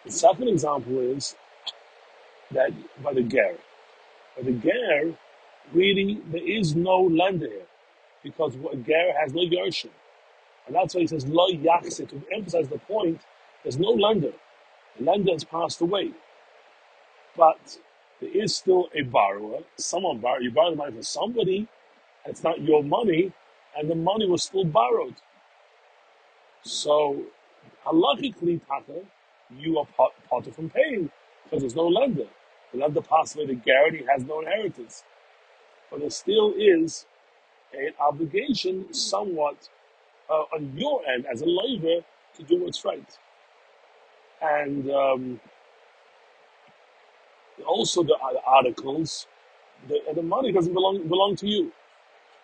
The 0.05 0.11
second 0.11 0.47
example 0.47 0.99
is 0.99 1.35
that 2.51 2.71
by 3.03 3.13
the 3.13 3.23
Ger. 3.23 3.55
By 4.37 4.43
the 4.43 4.53
Ger, 4.53 5.13
really, 5.73 6.21
there 6.31 6.43
is 6.47 6.75
no 6.75 7.01
lender 7.01 7.47
here 7.47 7.67
because 8.23 8.55
a 8.55 8.75
Ger 8.77 9.13
has 9.19 9.33
no 9.33 9.41
Yershim. 9.41 9.89
And 10.67 10.75
that's 10.75 10.93
why 10.93 11.01
he 11.01 11.07
says, 11.07 11.25
Lo 11.27 11.49
Yachse, 11.49 12.07
to 12.09 12.21
emphasize 12.33 12.69
the 12.69 12.77
point, 12.79 13.21
there's 13.63 13.79
no 13.79 13.89
lender. 13.89 14.31
The 14.97 15.05
lender 15.05 15.31
has 15.31 15.43
passed 15.43 15.81
away. 15.81 16.11
But 17.35 17.77
there 18.21 18.29
is 18.43 18.55
still 18.55 18.89
a 18.95 19.03
borrower. 19.03 19.59
Someone 19.77 20.21
you 20.41 20.51
borrowed 20.51 20.73
the 20.73 20.77
money 20.77 20.91
from 20.93 21.03
somebody, 21.03 21.67
it's 22.25 22.43
not 22.43 22.61
your 22.61 22.83
money, 22.83 23.31
and 23.77 23.89
the 23.89 23.95
money 23.95 24.27
was 24.27 24.43
still 24.43 24.65
borrowed. 24.65 25.15
So, 26.63 27.23
halachically, 27.85 28.61
Taka, 28.67 29.01
you 29.57 29.79
are 29.79 29.85
part, 29.97 30.13
parted 30.29 30.55
from 30.55 30.69
paying 30.69 31.11
because 31.43 31.61
there's 31.61 31.75
no 31.75 31.87
lender. 31.87 32.27
The 32.73 32.79
lender 32.79 33.01
passed 33.01 33.35
away, 33.35 33.47
the 33.47 33.55
guarantee 33.55 34.05
has 34.11 34.23
no 34.23 34.41
inheritance. 34.41 35.03
But 35.91 36.01
there 36.01 36.09
still 36.09 36.53
is 36.57 37.05
an 37.73 37.91
obligation 37.99 38.93
somewhat 38.93 39.69
uh, 40.29 40.43
on 40.55 40.73
your 40.75 41.01
end 41.07 41.25
as 41.31 41.41
a 41.41 41.45
labor 41.47 42.05
to 42.35 42.43
do 42.43 42.63
what's 42.63 42.83
right. 42.85 43.17
And 44.41 44.89
um, 44.91 45.41
also 47.67 48.03
the 48.03 48.17
articles, 48.45 49.27
the, 49.87 49.99
the 50.13 50.23
money 50.23 50.51
doesn't 50.51 50.73
belong 50.73 51.07
belong 51.07 51.35
to 51.37 51.47
you. 51.47 51.71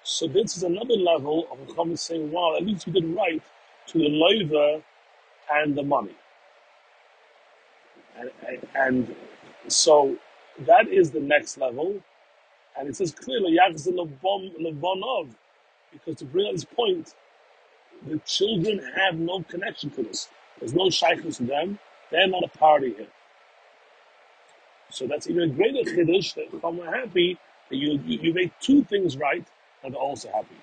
So 0.04 0.28
this 0.28 0.56
is 0.56 0.64
another 0.64 0.96
level 0.96 1.48
of 1.52 1.60
a 1.68 1.74
comment 1.74 2.00
saying, 2.00 2.32
wow, 2.32 2.56
at 2.56 2.66
least 2.66 2.86
you 2.88 2.94
did 2.94 3.06
right 3.16 3.42
to 3.88 3.98
the 3.98 4.10
labor 4.10 4.84
and 5.52 5.76
the 5.76 5.84
money. 5.84 6.16
And, 8.18 8.30
and, 8.48 9.16
so 9.68 10.16
that 10.60 10.88
is 10.88 11.12
the 11.12 11.20
next 11.20 11.58
level. 11.58 12.00
And 12.78 12.88
it 12.88 12.96
says 12.96 13.12
clearly, 13.14 13.58
because 15.92 16.18
to 16.18 16.26
bring 16.26 16.48
out 16.48 16.54
this 16.54 16.66
point, 16.66 17.16
the 18.08 18.20
children 18.26 18.82
have 18.96 19.16
no 19.18 19.44
connection 19.44 19.90
to 19.92 20.04
this. 20.04 20.30
There's 20.60 20.74
no 20.74 20.90
shaykhs 20.90 21.38
to 21.38 21.44
them. 21.44 21.80
They're 22.12 22.28
not 22.28 22.44
a 22.44 22.58
party 22.58 22.94
here. 22.96 23.08
So 24.90 25.08
that's 25.08 25.28
even 25.30 25.44
a 25.44 25.48
greater 25.48 25.90
chiddush 25.90 26.36
that 26.36 26.64
are 26.64 26.96
happy 26.96 27.38
that 27.70 27.76
you, 27.76 28.00
you 28.06 28.34
make 28.34 28.58
two 28.60 28.84
things 28.84 29.18
right 29.18 29.46
and 29.84 29.94
they're 29.94 30.02
also 30.02 30.30
happy. 30.32 30.56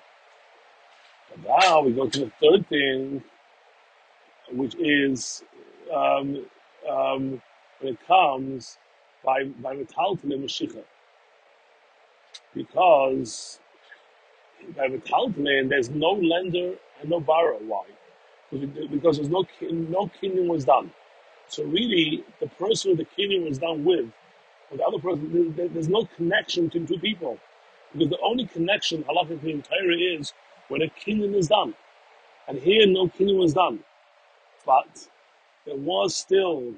But 1.29 1.61
now 1.61 1.81
we 1.81 1.91
go 1.93 2.07
to 2.07 2.19
the 2.19 2.31
third 2.41 2.67
thing, 2.67 3.23
which 4.51 4.75
is 4.75 5.43
um, 5.93 6.45
um, 6.89 7.41
when 7.79 7.93
it 7.93 8.07
comes 8.07 8.77
by 9.23 9.45
by 9.45 9.75
metaltal 9.75 10.25
Mashiach, 10.25 10.83
because 12.53 13.59
by 14.75 14.87
metaltal 14.87 15.69
there's 15.69 15.89
no 15.89 16.11
lender 16.11 16.75
and 17.01 17.09
no 17.09 17.19
borrower. 17.19 17.59
Why? 17.61 17.85
Because 18.51 19.17
there's 19.17 19.29
no 19.29 19.45
no 19.61 20.09
kinyan 20.21 20.47
was 20.47 20.65
done. 20.65 20.91
So 21.49 21.63
really, 21.65 22.23
the 22.39 22.47
person 22.47 22.97
the 22.97 23.05
kinyan 23.05 23.47
was 23.47 23.59
done 23.59 23.83
with, 23.85 24.07
with 24.71 24.79
the 24.79 24.85
other 24.85 24.99
person, 24.99 25.31
there- 25.33 25.51
there- 25.51 25.69
there's 25.69 25.89
no 25.89 26.05
connection 26.05 26.65
between 26.67 26.87
two 26.87 26.99
people. 26.99 27.39
Because 27.93 28.09
the 28.09 28.19
only 28.19 28.47
connection 28.47 29.03
halachically 29.05 29.51
in 29.51 29.63
Torah 29.63 29.97
is 29.97 30.33
when 30.69 30.81
a 30.83 30.89
kinyan 30.89 31.35
is 31.35 31.49
done. 31.49 31.75
And 32.47 32.59
here 32.59 32.87
no 32.87 33.07
kinyan 33.07 33.37
was 33.39 33.53
done. 33.53 33.83
But 34.65 35.09
there 35.65 35.77
was 35.77 36.15
still 36.15 36.75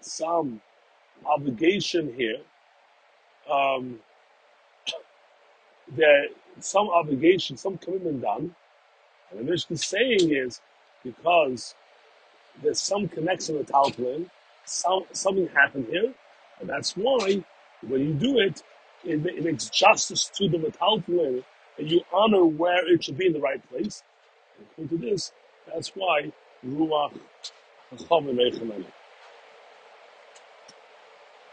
some 0.00 0.62
obligation 1.26 2.14
here. 2.14 2.40
Um, 3.48 4.00
there 5.88 6.28
some 6.60 6.90
obligation, 6.90 7.56
some 7.56 7.78
commitment 7.78 8.22
done. 8.22 8.54
And 9.30 9.40
the 9.40 9.44
Mishnah 9.44 9.74
is 9.74 9.84
saying 9.84 10.32
is 10.32 10.60
because 11.04 11.74
there's 12.62 12.80
some 12.80 13.08
connection 13.08 13.56
with 13.56 13.68
Talpulin, 13.68 14.28
some 14.64 15.04
something 15.12 15.48
happened 15.54 15.86
here, 15.90 16.12
and 16.60 16.68
that's 16.68 16.92
why 16.96 17.44
when 17.86 18.00
you 18.00 18.14
do 18.14 18.38
it, 18.38 18.62
it, 19.04 19.24
it 19.26 19.44
makes 19.44 19.68
justice 19.68 20.30
to 20.36 20.48
the 20.48 20.58
Metalpulin, 20.58 21.44
and 21.78 21.90
you 21.90 22.02
honor 22.12 22.44
where 22.44 22.92
it 22.92 23.04
should 23.04 23.16
be 23.18 23.26
in 23.26 23.32
the 23.32 23.40
right 23.40 23.62
place. 23.70 24.02
And 24.58 24.66
according 24.70 24.98
to 24.98 25.10
this, 25.10 25.32
that's 25.72 25.90
why 25.94 26.32
Ruach 26.66 27.18
Chacham 27.98 28.36
Mechanel. 28.36 28.84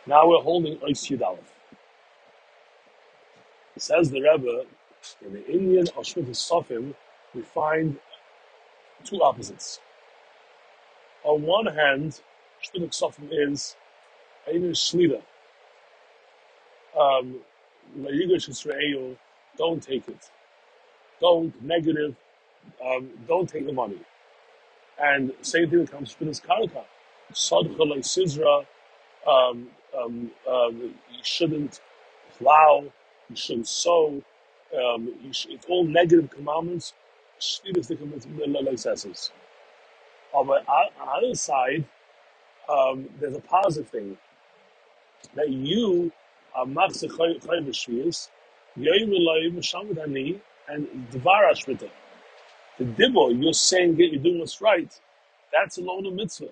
Now 0.06 0.28
we're 0.28 0.42
holding 0.42 0.78
Ois 0.78 1.10
Yud 1.10 1.38
Says 3.78 4.12
the 4.12 4.22
Rebbe, 4.22 4.66
in 5.26 5.34
the 5.34 5.48
Indian 5.48 5.86
Ashmit 5.88 6.28
Sofim, 6.30 6.94
we 7.34 7.42
find 7.42 7.98
two 9.06 9.22
opposites. 9.22 9.80
On 11.30 11.44
one 11.44 11.68
hand, 11.68 12.22
Shmita 12.64 12.90
Sofim 12.92 13.30
is 13.54 13.76
Ainu 14.48 14.72
Shlita, 14.72 15.22
um, 17.00 17.38
La 17.98 18.12
Yigash 18.12 18.50
Yisrael, 18.50 19.18
don't 19.58 19.84
take 19.84 20.08
it. 20.10 20.32
Don't, 21.22 21.54
negative, 21.64 22.16
um, 22.86 23.10
don't 23.28 23.50
take 23.50 23.66
the 23.68 23.74
money. 23.74 24.00
And 25.02 25.34
same 25.42 25.70
thing 25.70 25.88
comes 25.88 26.12
from 26.12 26.28
this 26.28 26.40
Karaka. 26.42 26.84
Sadcha 27.34 27.80
like 27.90 28.02
Sizra, 28.02 28.66
um, 29.28 29.68
um, 29.98 30.32
um, 30.50 30.78
you 31.12 31.22
shouldn't 31.24 31.82
plow, 32.38 32.86
you 33.30 33.36
shouldn't 33.36 33.68
sow, 33.68 34.24
um, 34.78 35.14
you 35.24 35.34
sh- 35.34 35.48
it's 35.52 35.66
all 35.70 35.86
negative 35.86 36.30
commandments. 36.32 36.94
Shvita 37.42 37.80
is 37.80 37.88
the 37.90 37.98
commandment 37.98 38.66
like 38.66 38.80
says. 38.80 39.32
On 40.34 40.48
the 40.48 40.54
o- 40.54 41.02
on 41.02 41.22
the 41.22 41.28
other 41.28 41.36
side, 41.36 41.86
um, 42.70 43.10
there's 43.20 43.36
a 43.36 43.42
positive 43.42 43.90
thing 43.90 44.18
that 45.36 45.50
you 45.50 46.12
are 46.56 46.66
machzeh 46.66 47.10
chayv 47.10 47.42
Yoim 48.78 49.14
Elohim 49.14 49.58
Shamid 49.62 50.02
Ani 50.02 50.42
and 50.70 50.88
Dvar 51.12 51.52
Ashmita. 51.52 51.90
The 52.80 52.86
Dibbo, 52.86 53.42
you're 53.42 53.54
saying 53.54 53.98
you're 53.98 54.20
doing 54.22 54.40
what's 54.40 54.62
right, 54.62 54.92
that's 55.54 55.78
alone 55.78 56.06
a 56.08 56.12
mitzvah. 56.12 56.50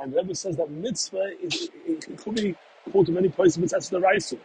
And 0.00 0.14
Rebbe 0.14 0.34
says 0.34 0.56
that 0.56 0.70
mitzvah 0.70 1.32
is, 1.42 1.70
it, 1.86 2.08
it 2.08 2.18
could 2.18 2.36
be 2.36 2.56
called 2.92 3.06
to 3.06 3.12
many 3.12 3.28
places, 3.30 3.58
but 3.58 3.70
that's 3.70 3.90
the 3.90 4.00
Raisa. 4.00 4.36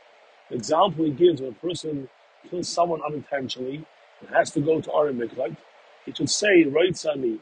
The 0.49 0.55
example 0.55 1.05
he 1.05 1.11
gives 1.11 1.41
when 1.41 1.51
a 1.51 1.53
person 1.55 2.09
kills 2.49 2.69
someone 2.69 3.01
unintentionally 3.05 3.85
and 4.21 4.29
has 4.35 4.51
to 4.51 4.61
go 4.61 4.81
to 4.81 4.89
Arim 4.91 5.17
Miklat, 5.19 5.57
he 6.05 6.13
should 6.13 6.29
say, 6.29 6.65
Reitzani, 6.65 7.39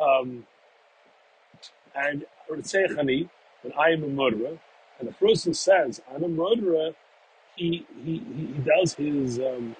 um, 0.00 0.46
and 1.94 2.24
Reitzechani, 2.50 3.28
when 3.62 3.72
I 3.78 3.90
am 3.90 4.04
a 4.04 4.08
murderer, 4.08 4.58
and 4.98 5.08
the 5.08 5.12
person 5.14 5.54
says, 5.54 6.00
I'm 6.14 6.24
a 6.24 6.28
murderer, 6.28 6.92
he, 7.56 7.86
he, 8.04 8.22
he 8.36 8.60
does 8.64 8.94
his, 8.94 9.38
um, 9.38 9.76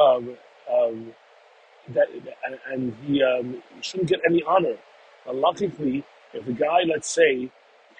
um, 0.00 0.36
um, 0.72 1.12
that, 1.90 2.08
and, 2.46 2.58
and 2.72 2.96
he 3.06 3.22
um, 3.22 3.62
shouldn't 3.80 4.08
get 4.08 4.20
any 4.26 4.42
honor. 4.44 4.76
But 5.26 5.36
luckily, 5.36 6.04
if 6.32 6.46
the 6.46 6.52
guy, 6.52 6.82
let's 6.86 7.10
say, 7.10 7.50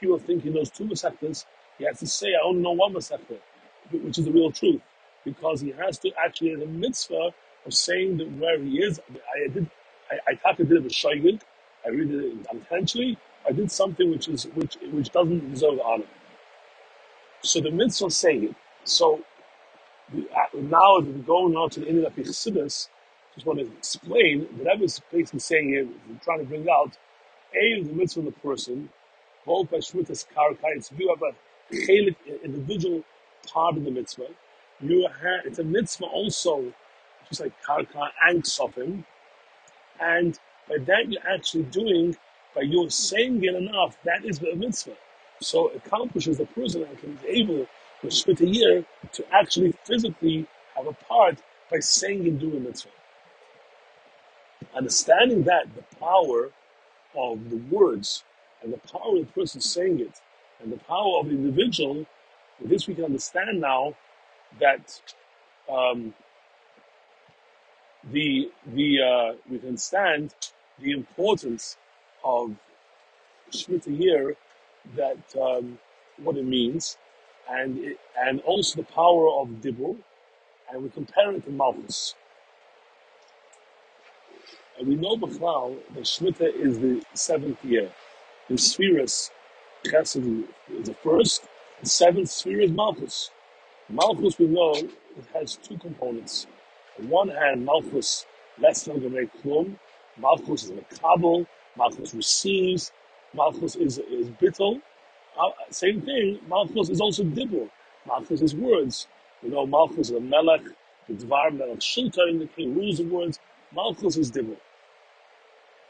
people 0.00 0.18
think 0.18 0.44
he 0.44 0.50
knows 0.50 0.70
two 0.70 0.84
Masechtas, 0.84 1.46
he 1.78 1.84
has 1.84 1.98
to 2.00 2.06
say, 2.06 2.28
I 2.28 2.46
only 2.46 2.62
know 2.62 2.72
one 2.72 2.94
Masechta, 2.94 3.38
which 3.92 4.18
is 4.18 4.24
the 4.26 4.32
real 4.32 4.50
truth, 4.52 4.82
because 5.24 5.60
he 5.60 5.72
has 5.72 5.98
to 6.00 6.10
actually 6.24 6.50
have 6.52 6.62
a 6.62 6.66
mitzvah 6.66 7.30
of 7.66 7.74
saying 7.74 8.18
that 8.18 8.30
where 8.32 8.58
he 8.60 8.78
is. 8.78 9.00
I 9.10 9.48
did, 9.52 9.70
I, 10.10 10.32
I 10.32 10.36
thought 10.36 10.60
I 10.60 10.64
did 10.64 10.72
a 10.86 10.88
shaygig, 10.88 11.40
I 11.84 11.90
read 11.90 12.10
it 12.10 12.46
intentionally, 12.52 13.18
I 13.48 13.52
did 13.52 13.70
something 13.70 14.10
which 14.10 14.28
is 14.28 14.44
which 14.54 14.76
which 14.92 15.10
doesn't 15.10 15.50
deserve 15.52 15.80
honor. 15.84 16.04
So 17.42 17.60
the 17.60 17.70
mitzvah 17.70 18.06
is 18.06 18.16
saying 18.16 18.44
it. 18.44 18.54
So 18.84 19.20
the, 20.12 20.28
uh, 20.34 20.46
now 20.54 21.00
that 21.00 21.06
we're 21.06 21.22
going 21.22 21.56
on 21.56 21.70
to 21.70 21.80
the 21.80 21.88
end 21.88 22.04
of 22.04 22.14
the 22.14 22.22
Chassidus, 22.22 22.88
just 23.34 23.46
want 23.46 23.60
to 23.60 23.66
explain 23.76 24.48
that 24.58 24.68
I 24.68 24.74
was 24.76 25.00
basically 25.12 25.40
saying 25.40 25.68
here, 25.68 25.88
trying 26.22 26.40
to 26.40 26.44
bring 26.44 26.68
out 26.68 26.96
a 27.54 27.82
the 27.82 27.92
mitzvah 27.92 28.20
of 28.20 28.26
the 28.26 28.32
person, 28.32 28.90
both 29.46 29.70
by 29.70 29.78
Shmitas 29.78 30.26
Karkai, 30.34 30.76
it's 30.76 30.90
you 30.96 31.08
have 31.08 31.22
a 31.22 31.74
chelik, 31.74 32.16
individual 32.44 33.04
part 33.46 33.76
of 33.76 33.84
the 33.84 33.90
mitzvah. 33.90 34.28
You 34.80 35.08
have 35.22 35.46
it's 35.46 35.58
a 35.58 35.64
mitzvah 35.64 36.06
also, 36.06 36.72
just 37.28 37.40
like 37.40 37.52
Karka 37.66 38.10
and 38.22 38.42
Sofim, 38.42 39.04
and 40.00 40.38
by 40.68 40.78
that 40.78 41.10
you're 41.10 41.26
actually 41.28 41.64
doing 41.64 42.16
by 42.54 42.62
your 42.62 42.90
saying 42.90 43.42
it 43.44 43.54
enough, 43.54 43.96
that 44.04 44.24
is 44.24 44.38
the 44.38 44.54
mitzvah. 44.54 44.96
So 45.40 45.68
it 45.68 45.82
accomplishes 45.84 46.38
the 46.38 46.46
person 46.46 46.82
that 46.82 46.98
can 47.00 47.14
be 47.14 47.28
able 47.28 47.66
to 48.02 48.10
split 48.10 48.40
a 48.40 48.48
year 48.48 48.84
to 49.12 49.24
actually 49.32 49.72
physically 49.84 50.46
have 50.74 50.86
a 50.86 50.92
part 50.92 51.38
by 51.70 51.78
saying 51.80 52.26
and 52.26 52.40
doing 52.40 52.64
mitzvah. 52.64 52.90
Understanding 54.74 55.44
that 55.44 55.66
the 55.74 55.84
power 55.96 56.50
of 57.16 57.50
the 57.50 57.56
words 57.70 58.24
and 58.62 58.72
the 58.72 58.78
power 58.78 59.18
of 59.18 59.26
the 59.26 59.32
person 59.32 59.60
saying 59.60 60.00
it 60.00 60.20
and 60.60 60.72
the 60.72 60.78
power 60.78 61.20
of 61.20 61.26
the 61.26 61.32
individual, 61.32 62.06
with 62.60 62.70
this 62.70 62.88
we 62.88 62.94
can 62.94 63.04
understand 63.04 63.60
now 63.60 63.94
that 64.60 65.00
um, 65.70 66.14
the 68.10 68.50
the 68.66 68.98
uh, 69.00 69.36
we 69.48 69.58
can 69.58 69.68
understand 69.68 70.34
the 70.82 70.92
importance 70.92 71.76
of 72.24 72.56
Shemitah 73.52 73.98
year, 74.00 74.36
that 74.96 75.18
um, 75.40 75.78
what 76.22 76.36
it 76.36 76.44
means, 76.46 76.98
and 77.50 77.78
it, 77.78 77.98
and 78.18 78.40
also 78.42 78.82
the 78.82 78.86
power 78.86 79.28
of 79.40 79.48
Dibur, 79.62 79.96
and 80.72 80.82
we 80.82 80.90
compare 80.90 81.32
it 81.32 81.44
to 81.46 81.50
Malchus. 81.50 82.14
And 84.78 84.88
we 84.88 84.96
know 84.96 85.16
Bechlal 85.16 85.76
that 85.94 86.04
Shemitah 86.04 86.54
is 86.54 86.78
the 86.80 87.02
seventh 87.14 87.64
year. 87.64 87.90
The 88.48 88.58
Spheres, 88.58 89.30
Chesed 89.84 90.44
is 90.72 90.86
the 90.88 90.94
first, 90.94 91.44
the 91.82 91.88
seventh 91.88 92.30
sphere 92.30 92.60
is 92.62 92.70
Malchus. 92.72 93.30
Malchus, 93.90 94.38
we 94.38 94.46
know, 94.48 94.72
it 94.74 94.92
has 95.34 95.56
two 95.56 95.78
components. 95.78 96.46
On 96.98 97.08
one 97.08 97.28
hand, 97.28 97.64
Malchus, 97.64 98.26
less 98.60 98.84
than 98.84 99.00
Gemei 99.00 99.30
Klum. 99.42 99.78
Malchus 100.20 100.64
is 100.64 100.70
a 100.70 100.96
Kabul. 101.00 101.46
Malchus 101.76 102.14
receives. 102.14 102.92
Malchus 103.34 103.76
is, 103.76 103.98
is 103.98 104.28
Bittel. 104.30 104.80
Uh, 105.38 105.50
same 105.70 106.02
thing, 106.02 106.40
Malchus 106.48 106.88
is 106.88 107.00
also 107.00 107.22
Dibur. 107.22 107.70
Malchus 108.06 108.42
is 108.42 108.54
words. 108.54 109.06
You 109.42 109.50
know, 109.50 109.66
Malchus 109.66 110.10
is 110.10 110.16
a 110.16 110.20
Melech, 110.20 110.62
the 111.08 111.14
Dvar 111.14 111.52
Melech 111.56 111.80
in 112.28 112.38
the 112.40 112.46
king 112.56 112.74
rules 112.74 112.98
the 112.98 113.04
words. 113.04 113.38
Malchus 113.74 114.16
is 114.16 114.32
Dibur. 114.32 114.56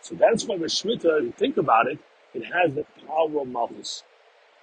So 0.02 0.14
that's 0.14 0.44
why 0.44 0.58
the 0.58 0.66
Shemitah, 0.66 1.18
if 1.18 1.24
you 1.24 1.32
think 1.36 1.56
about 1.56 1.86
it, 1.86 1.98
it 2.34 2.44
has 2.44 2.74
the 2.74 2.84
power 3.06 3.40
of 3.40 3.48
Malchus. 3.48 4.02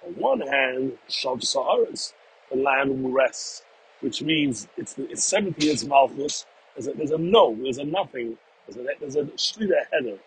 On 0.06 0.12
one 0.14 0.40
hand, 0.40 0.98
Shav 1.08 1.42
Sa'aretz, 1.44 2.12
the 2.50 2.56
land 2.58 3.02
will 3.02 3.10
rest, 3.10 3.64
which 4.00 4.22
means 4.22 4.68
it's, 4.76 4.94
the, 4.94 5.10
it's 5.10 5.24
70 5.24 5.64
years 5.64 5.84
Malchus. 5.84 6.46
There's 6.74 6.86
a, 6.88 6.92
there's 6.92 7.10
a 7.10 7.18
no, 7.18 7.56
there's 7.60 7.78
a 7.78 7.84
nothing, 7.84 8.38
there's 8.66 8.78
a, 8.78 8.84
there's 9.00 9.16
ahead. 9.72 10.18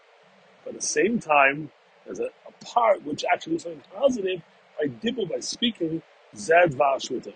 But 0.65 0.75
at 0.75 0.82
the 0.82 0.88
same 0.88 1.19
time, 1.19 1.71
there's 2.06 2.19
a, 2.19 2.25
a 2.47 2.65
part 2.65 3.04
which 3.06 3.25
actually 3.32 3.58
is 3.58 3.63
something 3.63 3.84
positive 3.95 4.41
by 4.80 4.88
Dibur, 4.88 5.30
by 5.30 5.39
speaking, 5.39 6.02
Zed 6.36 6.73
Vashwita. 6.73 7.34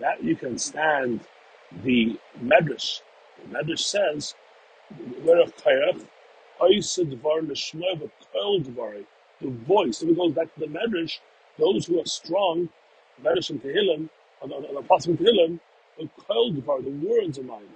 That 0.00 0.22
you 0.24 0.36
can 0.36 0.58
stand 0.58 1.20
the 1.84 2.18
Medrash. 2.42 3.00
The 3.42 3.58
Medrash 3.58 3.80
says, 3.80 4.34
the 9.40 9.50
voice. 9.50 9.98
So 9.98 10.08
it 10.08 10.16
goes 10.16 10.32
back 10.32 10.54
to 10.54 10.60
the 10.60 10.66
Medrash, 10.66 11.18
those 11.58 11.86
who 11.86 12.00
are 12.00 12.06
strong, 12.06 12.68
Medrash 13.22 13.50
and 13.50 13.62
Tehillim, 13.62 14.08
on 14.42 14.50
the, 14.50 14.54
on 14.56 14.74
the 14.74 14.80
Apostle 14.80 15.14
of 15.14 15.20
Tehillim, 15.20 15.60
the 15.98 16.08
the 16.82 16.90
words 16.90 17.38
of 17.38 17.46
mine. 17.46 17.68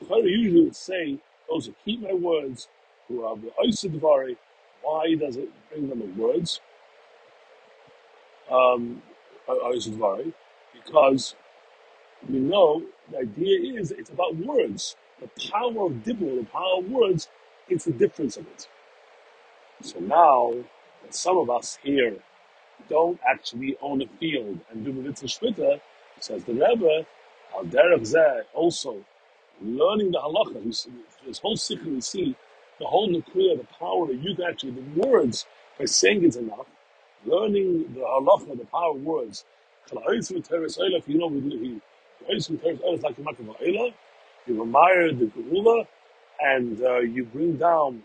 The 0.00 0.06
usually 0.24 0.64
would 0.64 0.76
say, 0.76 1.18
those 1.48 1.66
who 1.66 1.74
keep 1.84 2.02
my 2.02 2.12
words, 2.12 2.68
who 3.08 3.24
are 3.24 3.36
the 3.36 3.50
Oisidvari, 3.60 4.36
why 4.82 5.14
does 5.14 5.36
it 5.36 5.48
bring 5.70 5.88
them 5.88 6.00
the 6.00 6.22
words? 6.22 6.60
Um, 8.50 9.02
Oisidvari, 9.48 10.32
because 10.74 11.34
we 12.28 12.38
know 12.38 12.82
the 13.10 13.18
idea 13.18 13.80
is 13.80 13.90
it's 13.90 14.10
about 14.10 14.36
words. 14.36 14.96
The 15.20 15.50
power 15.50 15.86
of 15.86 16.04
the 16.04 16.46
power 16.52 16.78
of 16.78 16.90
words, 16.90 17.28
it's 17.68 17.86
the 17.86 17.92
difference 17.92 18.36
of 18.36 18.46
it. 18.46 18.68
So 19.82 20.00
now, 20.00 20.54
some 21.10 21.38
of 21.38 21.50
us 21.50 21.78
here 21.82 22.16
don't 22.88 23.20
actually 23.28 23.76
own 23.80 24.02
a 24.02 24.06
field 24.18 24.60
and 24.70 24.84
do 24.84 24.92
mitzvah 24.92 25.26
shmita, 25.28 25.80
says 26.20 26.44
the 26.44 26.52
Rebbe, 26.52 27.06
al 27.54 27.64
derech 27.64 28.44
also 28.54 29.04
learning 29.62 30.12
the 30.12 30.18
halacha. 30.18 30.64
This 31.26 31.38
whole 31.38 31.56
sikh 31.56 31.84
we 31.84 32.00
see 32.00 32.36
the 32.80 32.86
whole 32.86 33.08
nuclear, 33.08 33.56
the 33.56 33.66
power 33.78 34.06
that 34.06 34.16
you 34.16 34.34
can 34.34 34.44
actually, 34.46 34.72
the 34.72 35.00
words, 35.00 35.46
by 35.78 35.84
saying 35.86 36.24
it's 36.24 36.36
enough, 36.36 36.66
learning 37.26 37.92
the 37.94 38.00
halacha, 38.00 38.58
the 38.58 38.66
power 38.66 38.92
of 38.96 39.02
words. 39.02 39.44
You 39.92 40.00
know, 40.00 41.30
he, 41.30 41.80
like 43.02 43.16
the 43.36 43.84
you 44.46 44.62
admire 44.62 45.12
the 45.12 45.26
Geula, 45.26 45.86
and 46.40 46.82
uh, 46.82 46.98
you 47.00 47.24
bring 47.24 47.56
down 47.56 48.02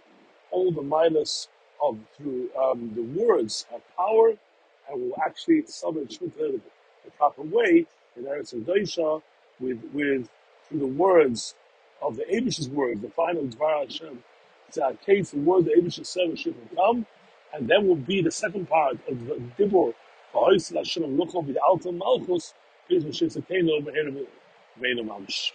all 0.52 0.72
the 0.72 0.82
milas 0.82 1.48
of 1.82 1.98
through 2.18 2.50
um, 2.62 2.92
the 2.96 3.04
words 3.04 3.66
have 3.72 3.82
power, 3.98 4.30
and 4.90 5.02
will 5.02 5.18
actually 5.26 5.64
celebrate 5.68 6.10
Shmita 6.10 6.62
the 7.06 7.12
proper 7.18 7.42
way 7.44 7.86
in 8.18 8.24
Eretz 8.26 8.54
Doisha 8.66 9.22
with 9.60 9.80
with 9.94 10.30
through 10.70 10.80
the 10.80 10.88
words 10.88 11.56
of 12.02 12.18
the 12.18 12.24
Abish's 12.24 12.70
words, 12.70 13.02
the 13.02 13.10
final 13.10 13.44
Dvar 13.44 13.86
Hashem 13.86 14.24
case, 15.06 15.32
the 15.32 15.40
word 15.40 15.66
the 15.66 15.72
Abishah 15.72 16.06
said 16.06 16.38
should 16.40 16.56
come, 16.76 17.06
and 17.54 17.68
then 17.68 17.88
will 17.88 17.96
be 17.96 18.22
the 18.22 18.32
second 18.32 18.68
part 18.68 18.98
of 19.08 19.26
the 19.28 19.36
Dibur, 19.58 19.94
V'hoisel 20.34 20.78
Hashem 20.78 21.04
Luchol 21.18 21.46
V'Alta 21.48 21.96
Malchus, 21.96 22.54
Piz 22.90 23.04
V'Shitzakeinu 23.04 23.84
V'Herim 23.84 24.26
V'Einu 24.82 25.08
Mamish. 25.08 25.52